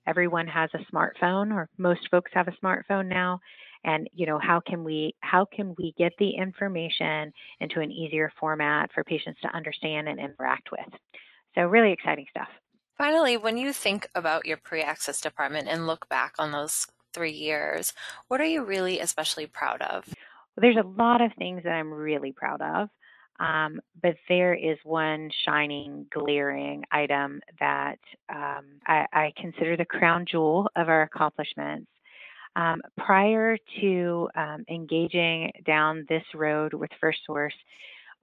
everyone 0.08 0.47
has 0.47 0.69
a 0.73 0.93
smartphone, 0.93 1.54
or 1.54 1.69
most 1.78 2.08
folks 2.12 2.32
have 2.34 2.47
a 2.47 2.56
smartphone 2.63 3.08
now, 3.08 3.39
and 3.86 4.10
you 4.13 4.26
know 4.26 4.39
how 4.39 4.60
can 4.60 4.84
we 4.84 5.15
how 5.21 5.45
can 5.45 5.76
we 5.78 5.93
get 5.98 6.12
the 6.19 6.32
information 6.32 7.32
into 7.60 7.80
an 7.80 7.91
easier 7.91 8.32
format 8.39 8.91
for 8.93 9.04
patients 9.04 9.39
to 9.41 9.56
understand 9.56 10.10
and 10.10 10.19
interact 10.19 10.71
with? 10.71 11.00
So 11.54 11.62
really 11.62 11.91
exciting 11.91 12.26
stuff. 12.30 12.50
Finally 12.98 13.38
when 13.38 13.58
you 13.58 13.71
think 13.71 14.10
about 14.15 14.45
your 14.45 14.58
pre-access 14.58 15.21
department 15.21 15.67
and 15.69 15.88
look 15.88 16.10
back 16.10 16.34
on 16.39 16.52
those 16.52 16.88
three 17.13 17.32
years 17.32 17.93
what 18.28 18.41
are 18.41 18.45
you 18.45 18.63
really 18.63 19.00
especially 19.00 19.45
proud 19.45 19.82
of? 19.82 20.06
Well, 20.08 20.62
there's 20.62 20.78
a 20.78 20.88
lot 20.88 21.21
of 21.21 21.32
things 21.38 21.63
that 21.63 21.74
i'm 21.74 21.93
really 21.93 22.32
proud 22.32 22.62
of 22.62 22.89
um, 23.39 23.82
but 24.02 24.15
there 24.30 24.54
is 24.54 24.78
one 24.84 25.30
shining, 25.45 26.06
glaring 26.13 26.84
item 26.91 27.41
that 27.60 28.00
um, 28.34 28.65
I, 28.88 29.06
I, 29.12 29.34
consider 29.36 29.76
the 29.76 29.86
crown 29.86 30.26
jewel 30.30 30.69
of 30.76 30.88
our 30.88 31.02
accomplishments, 31.02 31.88
um, 32.56 32.82
prior 32.98 33.58
to 33.82 34.30
um, 34.36 34.63
engaging 34.70 35.52
down 35.65 36.06
this 36.10 36.24
road 36.34 36.74
with 36.74 36.89
First 37.00 37.20
Source, 37.26 37.54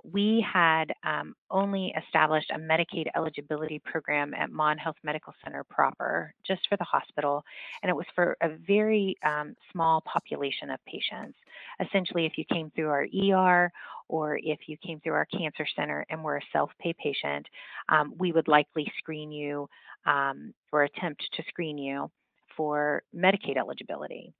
we 0.05 0.45
had 0.53 0.92
um, 1.05 1.35
only 1.51 1.95
established 2.05 2.51
a 2.51 2.59
Medicaid 2.59 3.07
eligibility 3.14 3.81
program 3.85 4.35
at 4.35 4.51
Mon 4.51 4.77
Health 4.77 4.97
Medical 5.05 5.33
Center 5.45 5.64
proper, 5.64 6.35
just 6.45 6.62
for 6.68 6.77
the 6.77 6.85
hospital, 6.85 7.45
and 7.83 7.90
it 7.90 7.95
was 7.95 8.07
for 8.14 8.37
a 8.42 8.49
very 8.66 9.16
um, 9.25 9.55
small 9.71 10.01
population 10.01 10.71
of 10.71 10.81
patients. 10.87 11.38
Essentially, 11.81 12.27
if 12.27 12.33
you 12.37 12.45
came 12.53 12.71
through 12.75 12.88
our 12.88 13.07
ER 13.07 13.71
or 14.09 14.38
if 14.42 14.61
you 14.66 14.77
came 14.79 14.99
through 15.01 15.14
our 15.14 15.27
cancer 15.27 15.66
center 15.77 16.05
and 16.11 16.23
were 16.23 16.38
a 16.38 16.42
self 16.53 16.71
pay 16.81 16.95
patient, 17.01 17.47
um, 17.88 18.12
we 18.18 18.33
would 18.33 18.49
likely 18.49 18.90
screen 18.99 19.31
you 19.31 19.68
um, 20.05 20.53
or 20.73 20.83
attempt 20.83 21.23
to 21.35 21.45
screen 21.49 21.79
you 21.79 22.11
for 22.57 23.03
Medicaid 23.15 23.57
eligibility. 23.57 24.33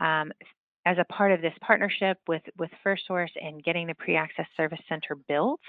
Um, 0.00 0.32
as 0.84 0.98
a 0.98 1.12
part 1.12 1.32
of 1.32 1.42
this 1.42 1.54
partnership 1.60 2.18
with, 2.28 2.42
with 2.58 2.70
FirstSource 2.84 3.30
and 3.42 3.62
getting 3.64 3.88
the 3.88 3.94
pre-access 3.94 4.46
service 4.56 4.78
center 4.88 5.16
built, 5.28 5.60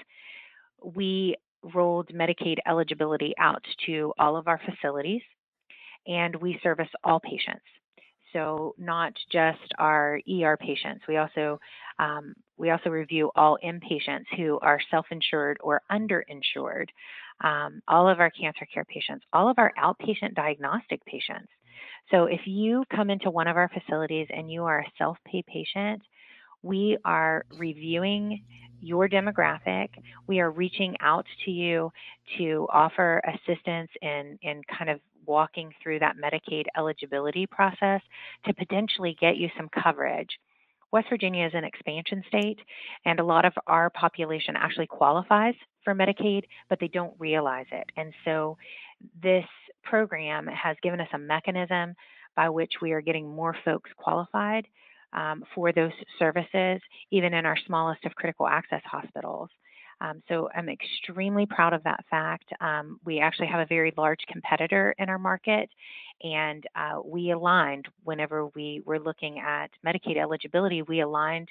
we 0.82 1.34
rolled 1.74 2.08
Medicaid 2.08 2.58
eligibility 2.66 3.34
out 3.38 3.64
to 3.86 4.12
all 4.18 4.36
of 4.36 4.46
our 4.46 4.60
facilities 4.64 5.22
and 6.06 6.36
we 6.36 6.58
service 6.62 6.88
all 7.02 7.20
patients. 7.20 7.64
So 8.32 8.74
not 8.78 9.12
just 9.32 9.72
our 9.78 10.20
ER 10.30 10.56
patients. 10.58 11.02
We 11.08 11.16
also 11.16 11.58
um, 11.98 12.34
we 12.56 12.70
also 12.70 12.90
review 12.90 13.30
all 13.34 13.58
inpatients 13.64 14.26
who 14.36 14.58
are 14.60 14.80
self-insured 14.90 15.58
or 15.60 15.82
underinsured. 15.90 16.88
Um, 17.42 17.80
all 17.88 18.08
of 18.08 18.20
our 18.20 18.30
cancer 18.30 18.66
care 18.72 18.84
patients, 18.84 19.24
all 19.32 19.48
of 19.48 19.58
our 19.58 19.72
outpatient 19.82 20.34
diagnostic 20.34 21.04
patients, 21.04 21.48
so 22.10 22.24
if 22.24 22.40
you 22.46 22.84
come 22.94 23.10
into 23.10 23.30
one 23.30 23.48
of 23.48 23.56
our 23.56 23.68
facilities 23.68 24.26
and 24.30 24.50
you 24.50 24.64
are 24.64 24.80
a 24.80 24.92
self 24.96 25.18
pay 25.24 25.42
patient, 25.46 26.02
we 26.62 26.98
are 27.04 27.44
reviewing 27.56 28.42
your 28.80 29.08
demographic. 29.08 29.88
We 30.26 30.40
are 30.40 30.50
reaching 30.50 30.96
out 31.00 31.26
to 31.44 31.50
you 31.50 31.90
to 32.38 32.66
offer 32.72 33.20
assistance 33.26 33.90
in, 34.02 34.38
in 34.42 34.62
kind 34.76 34.90
of 34.90 35.00
walking 35.26 35.72
through 35.82 35.98
that 35.98 36.16
Medicaid 36.16 36.64
eligibility 36.76 37.46
process 37.46 38.00
to 38.46 38.54
potentially 38.54 39.16
get 39.20 39.36
you 39.36 39.48
some 39.56 39.68
coverage. 39.82 40.30
West 40.90 41.08
Virginia 41.10 41.46
is 41.46 41.52
an 41.54 41.64
expansion 41.64 42.22
state, 42.28 42.58
and 43.04 43.20
a 43.20 43.24
lot 43.24 43.44
of 43.44 43.52
our 43.66 43.90
population 43.90 44.54
actually 44.56 44.86
qualifies 44.86 45.54
for 45.84 45.94
Medicaid, 45.94 46.44
but 46.70 46.80
they 46.80 46.88
don't 46.88 47.12
realize 47.18 47.66
it. 47.70 47.90
And 47.96 48.14
so 48.24 48.56
this 49.22 49.46
program 49.84 50.46
has 50.46 50.76
given 50.82 51.00
us 51.00 51.08
a 51.12 51.18
mechanism 51.18 51.94
by 52.36 52.48
which 52.48 52.72
we 52.80 52.92
are 52.92 53.00
getting 53.00 53.28
more 53.28 53.56
folks 53.64 53.90
qualified 53.96 54.66
um, 55.12 55.42
for 55.54 55.72
those 55.72 55.92
services, 56.18 56.80
even 57.10 57.34
in 57.34 57.46
our 57.46 57.56
smallest 57.66 58.04
of 58.04 58.14
critical 58.14 58.46
access 58.46 58.82
hospitals. 58.84 59.48
Um, 60.00 60.22
so 60.28 60.48
I'm 60.54 60.68
extremely 60.68 61.46
proud 61.46 61.72
of 61.72 61.82
that 61.82 62.04
fact. 62.08 62.44
Um, 62.60 63.00
we 63.04 63.18
actually 63.18 63.48
have 63.48 63.60
a 63.60 63.66
very 63.66 63.92
large 63.96 64.20
competitor 64.28 64.94
in 64.98 65.08
our 65.08 65.18
market, 65.18 65.68
and 66.22 66.64
uh, 66.76 67.00
we 67.04 67.32
aligned 67.32 67.88
whenever 68.04 68.46
we 68.54 68.82
were 68.84 69.00
looking 69.00 69.40
at 69.40 69.70
Medicaid 69.84 70.16
eligibility. 70.16 70.82
We 70.82 71.00
aligned 71.00 71.48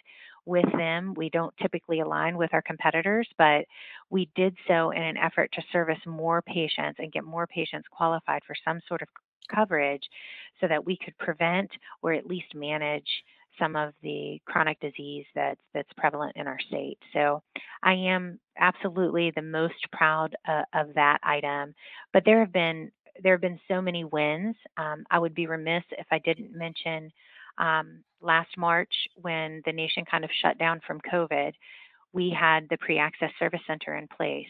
with 0.48 0.66
them. 0.78 1.14
We 1.16 1.30
don't 1.30 1.54
typically 1.62 2.00
align 2.00 2.38
with 2.38 2.54
our 2.54 2.62
competitors, 2.62 3.28
but 3.38 3.66
we 4.10 4.30
did 4.36 4.56
so 4.68 4.92
in 4.92 5.02
an 5.02 5.18
effort 5.18 5.52
to 5.54 5.62
service 5.72 6.00
more 6.06 6.42
patients 6.42 6.98
and 7.00 7.12
get 7.12 7.24
more 7.24 7.48
patients 7.48 7.88
qualified 7.92 8.42
for 8.48 8.56
some 8.66 8.80
sort 8.88 9.02
of 9.02 9.08
coverage 9.54 10.04
so 10.60 10.68
that 10.68 10.86
we 10.86 10.98
could 10.98 11.18
prevent 11.18 11.70
or 12.02 12.14
at 12.14 12.26
least 12.26 12.56
manage 12.56 13.08
some 13.60 13.76
of 13.76 13.94
the 14.04 14.40
chronic 14.46 14.80
disease 14.80 15.26
that's 15.34 15.60
that's 15.74 15.90
prevalent 15.98 16.34
in 16.36 16.48
our 16.48 16.60
state. 16.68 16.98
So 17.14 17.42
I 17.84 17.94
am 17.94 18.40
absolutely 18.58 19.32
the 19.36 19.42
most 19.42 19.76
proud 19.92 20.36
uh, 20.48 20.64
of 20.74 20.94
that 20.96 21.20
item. 21.24 21.74
But 22.14 22.24
there 22.26 22.40
have 22.40 22.54
been 22.54 22.92
there 23.24 23.34
have 23.34 23.42
been 23.42 23.60
so 23.68 23.82
many 23.82 24.04
wins. 24.04 24.56
Um, 24.78 25.04
I 25.10 25.20
would 25.20 25.34
be 25.34 25.48
remiss 25.48 25.84
if 25.92 26.06
I 26.12 26.20
didn't 26.20 26.56
mention 26.56 27.12
um, 27.58 28.04
last 28.22 28.50
March 28.58 28.94
when 29.22 29.62
the 29.66 29.72
nation 29.72 30.04
kind 30.10 30.24
of 30.24 30.30
shut 30.42 30.58
down 30.58 30.82
from 30.86 31.02
COVID. 31.12 31.54
We 32.14 32.36
had 32.38 32.68
the 32.70 32.78
pre-access 32.78 33.32
service 33.40 33.62
center 33.68 33.96
in 33.96 34.08
place. 34.08 34.48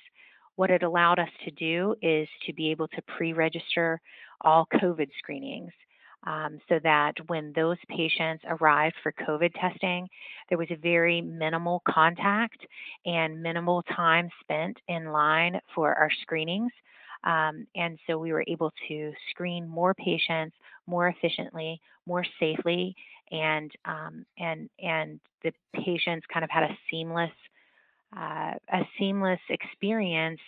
What 0.56 0.72
it 0.72 0.84
allowed 0.84 1.20
us 1.20 1.30
to 1.46 1.52
do 1.52 1.96
is 2.02 2.28
to 2.46 2.54
be 2.54 2.72
able 2.72 2.88
to 2.90 3.02
pre-register 3.18 4.02
all 4.42 4.68
COVID 4.74 5.10
screenings 5.20 5.72
um, 6.26 6.60
so 6.68 6.80
that 6.84 7.14
when 7.28 7.54
those 7.56 7.78
patients 7.90 8.44
arrived 8.48 8.96
for 9.04 9.14
COVID 9.14 9.52
testing, 9.60 10.08
there 10.50 10.58
was 10.58 10.68
a 10.72 10.76
very 10.76 11.22
minimal 11.22 11.82
contact 11.88 12.66
and 13.06 13.42
minimal 13.42 13.84
time 13.96 14.30
spent 14.42 14.78
in 14.88 15.12
line 15.12 15.60
for 15.76 15.94
our 15.94 16.10
screenings. 16.22 16.72
Um, 17.24 17.68
and 17.76 17.98
so 18.08 18.18
we 18.18 18.32
were 18.32 18.44
able 18.48 18.72
to 18.88 19.12
screen 19.32 19.68
more 19.68 19.94
patients 19.94 20.56
more 20.88 21.10
efficiently, 21.10 21.82
more 22.06 22.26
safely, 22.40 22.96
and 23.32 23.72
um, 23.86 24.26
and 24.38 24.70
and 24.82 25.20
the 25.44 25.52
patients 25.74 26.26
kind 26.32 26.44
of 26.44 26.50
had 26.50 26.64
a 26.64 26.78
seamless 26.90 27.32
uh, 28.16 28.54
a 28.74 28.82
seamless 28.98 29.40
experience 29.50 30.40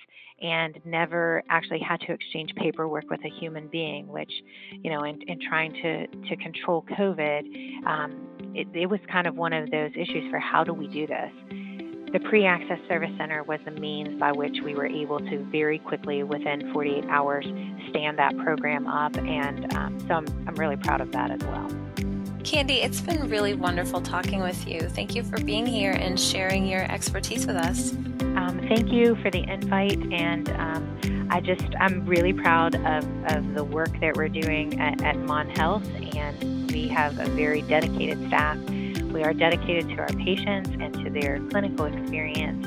and 0.41 0.79
never 0.85 1.43
actually 1.49 1.79
had 1.79 1.99
to 1.99 2.13
exchange 2.13 2.51
paperwork 2.55 3.09
with 3.09 3.19
a 3.25 3.29
human 3.29 3.67
being, 3.67 4.07
which, 4.07 4.31
you 4.71 4.89
know, 4.89 5.03
in, 5.03 5.21
in 5.23 5.37
trying 5.49 5.73
to, 5.73 6.07
to 6.29 6.35
control 6.37 6.85
COVID, 6.97 7.85
um, 7.85 8.27
it, 8.55 8.67
it 8.73 8.85
was 8.85 9.01
kind 9.11 9.27
of 9.27 9.35
one 9.35 9.51
of 9.51 9.69
those 9.71 9.91
issues 9.95 10.29
for 10.31 10.39
how 10.39 10.63
do 10.63 10.73
we 10.73 10.87
do 10.87 11.05
this? 11.05 11.31
The 12.11 12.19
pre 12.19 12.45
access 12.45 12.79
service 12.87 13.11
center 13.17 13.43
was 13.43 13.59
the 13.65 13.71
means 13.71 14.19
by 14.19 14.31
which 14.31 14.61
we 14.63 14.73
were 14.73 14.87
able 14.87 15.19
to 15.19 15.37
very 15.51 15.77
quickly, 15.77 16.23
within 16.23 16.73
48 16.73 17.05
hours, 17.05 17.45
stand 17.89 18.17
that 18.17 18.35
program 18.37 18.87
up. 18.87 19.15
And 19.17 19.71
um, 19.75 19.99
so 20.07 20.15
I'm, 20.15 20.25
I'm 20.47 20.55
really 20.55 20.77
proud 20.77 21.01
of 21.01 21.11
that 21.11 21.29
as 21.29 21.41
well. 21.41 21.69
Candy, 22.43 22.81
it's 22.81 23.01
been 23.01 23.29
really 23.29 23.53
wonderful 23.53 24.01
talking 24.01 24.41
with 24.41 24.67
you. 24.67 24.81
Thank 24.81 25.13
you 25.13 25.23
for 25.23 25.39
being 25.43 25.67
here 25.67 25.91
and 25.91 26.19
sharing 26.19 26.65
your 26.65 26.81
expertise 26.91 27.45
with 27.45 27.57
us. 27.57 27.93
Um, 27.93 28.59
thank 28.67 28.91
you 28.91 29.15
for 29.17 29.29
the 29.29 29.43
invite, 29.43 29.99
and 30.11 30.49
um, 30.51 31.27
I 31.29 31.41
just 31.41 31.75
I'm 31.79 32.05
really 32.07 32.33
proud 32.33 32.73
of, 32.75 33.05
of 33.25 33.53
the 33.53 33.63
work 33.63 33.91
that 33.99 34.15
we're 34.15 34.29
doing 34.29 34.79
at, 34.79 35.03
at 35.03 35.17
Mon 35.17 35.47
Health, 35.49 35.87
and 36.15 36.71
we 36.71 36.87
have 36.87 37.19
a 37.19 37.25
very 37.29 37.61
dedicated 37.61 38.25
staff. 38.27 38.57
We 39.11 39.23
are 39.23 39.33
dedicated 39.33 39.89
to 39.89 39.95
our 39.97 40.07
patients 40.07 40.69
and 40.79 40.93
to 41.03 41.09
their 41.09 41.39
clinical 41.49 41.85
experience, 41.85 42.65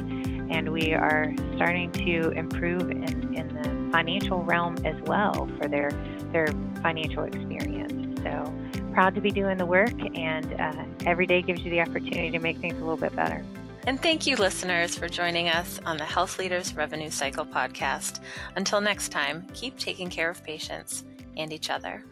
and 0.50 0.72
we 0.72 0.92
are 0.92 1.32
starting 1.56 1.90
to 1.92 2.30
improve 2.30 2.90
in, 2.90 3.34
in 3.34 3.48
the 3.48 3.92
financial 3.92 4.42
realm 4.42 4.76
as 4.84 5.00
well 5.02 5.48
for 5.58 5.68
their 5.68 5.90
their 6.32 6.48
financial 6.82 7.24
experience. 7.24 8.20
So 8.22 8.52
proud 8.92 9.14
to 9.14 9.20
be 9.20 9.30
doing 9.30 9.58
the 9.58 9.66
work, 9.66 9.94
and 10.16 10.60
uh, 10.60 10.84
every 11.06 11.26
day 11.26 11.42
gives 11.42 11.62
you 11.62 11.70
the 11.70 11.80
opportunity 11.80 12.30
to 12.30 12.38
make 12.38 12.58
things 12.58 12.74
a 12.74 12.80
little 12.80 12.96
bit 12.96 13.14
better. 13.14 13.44
And 13.86 14.00
thank 14.00 14.26
you, 14.26 14.36
listeners, 14.36 14.96
for 14.96 15.08
joining 15.08 15.48
us 15.48 15.80
on 15.84 15.96
the 15.96 16.04
Health 16.04 16.38
Leaders 16.38 16.74
Revenue 16.74 17.10
Cycle 17.10 17.44
podcast. 17.44 18.20
Until 18.54 18.80
next 18.80 19.08
time, 19.08 19.44
keep 19.54 19.76
taking 19.76 20.08
care 20.08 20.30
of 20.30 20.44
patients 20.44 21.04
and 21.36 21.52
each 21.52 21.68
other. 21.68 22.04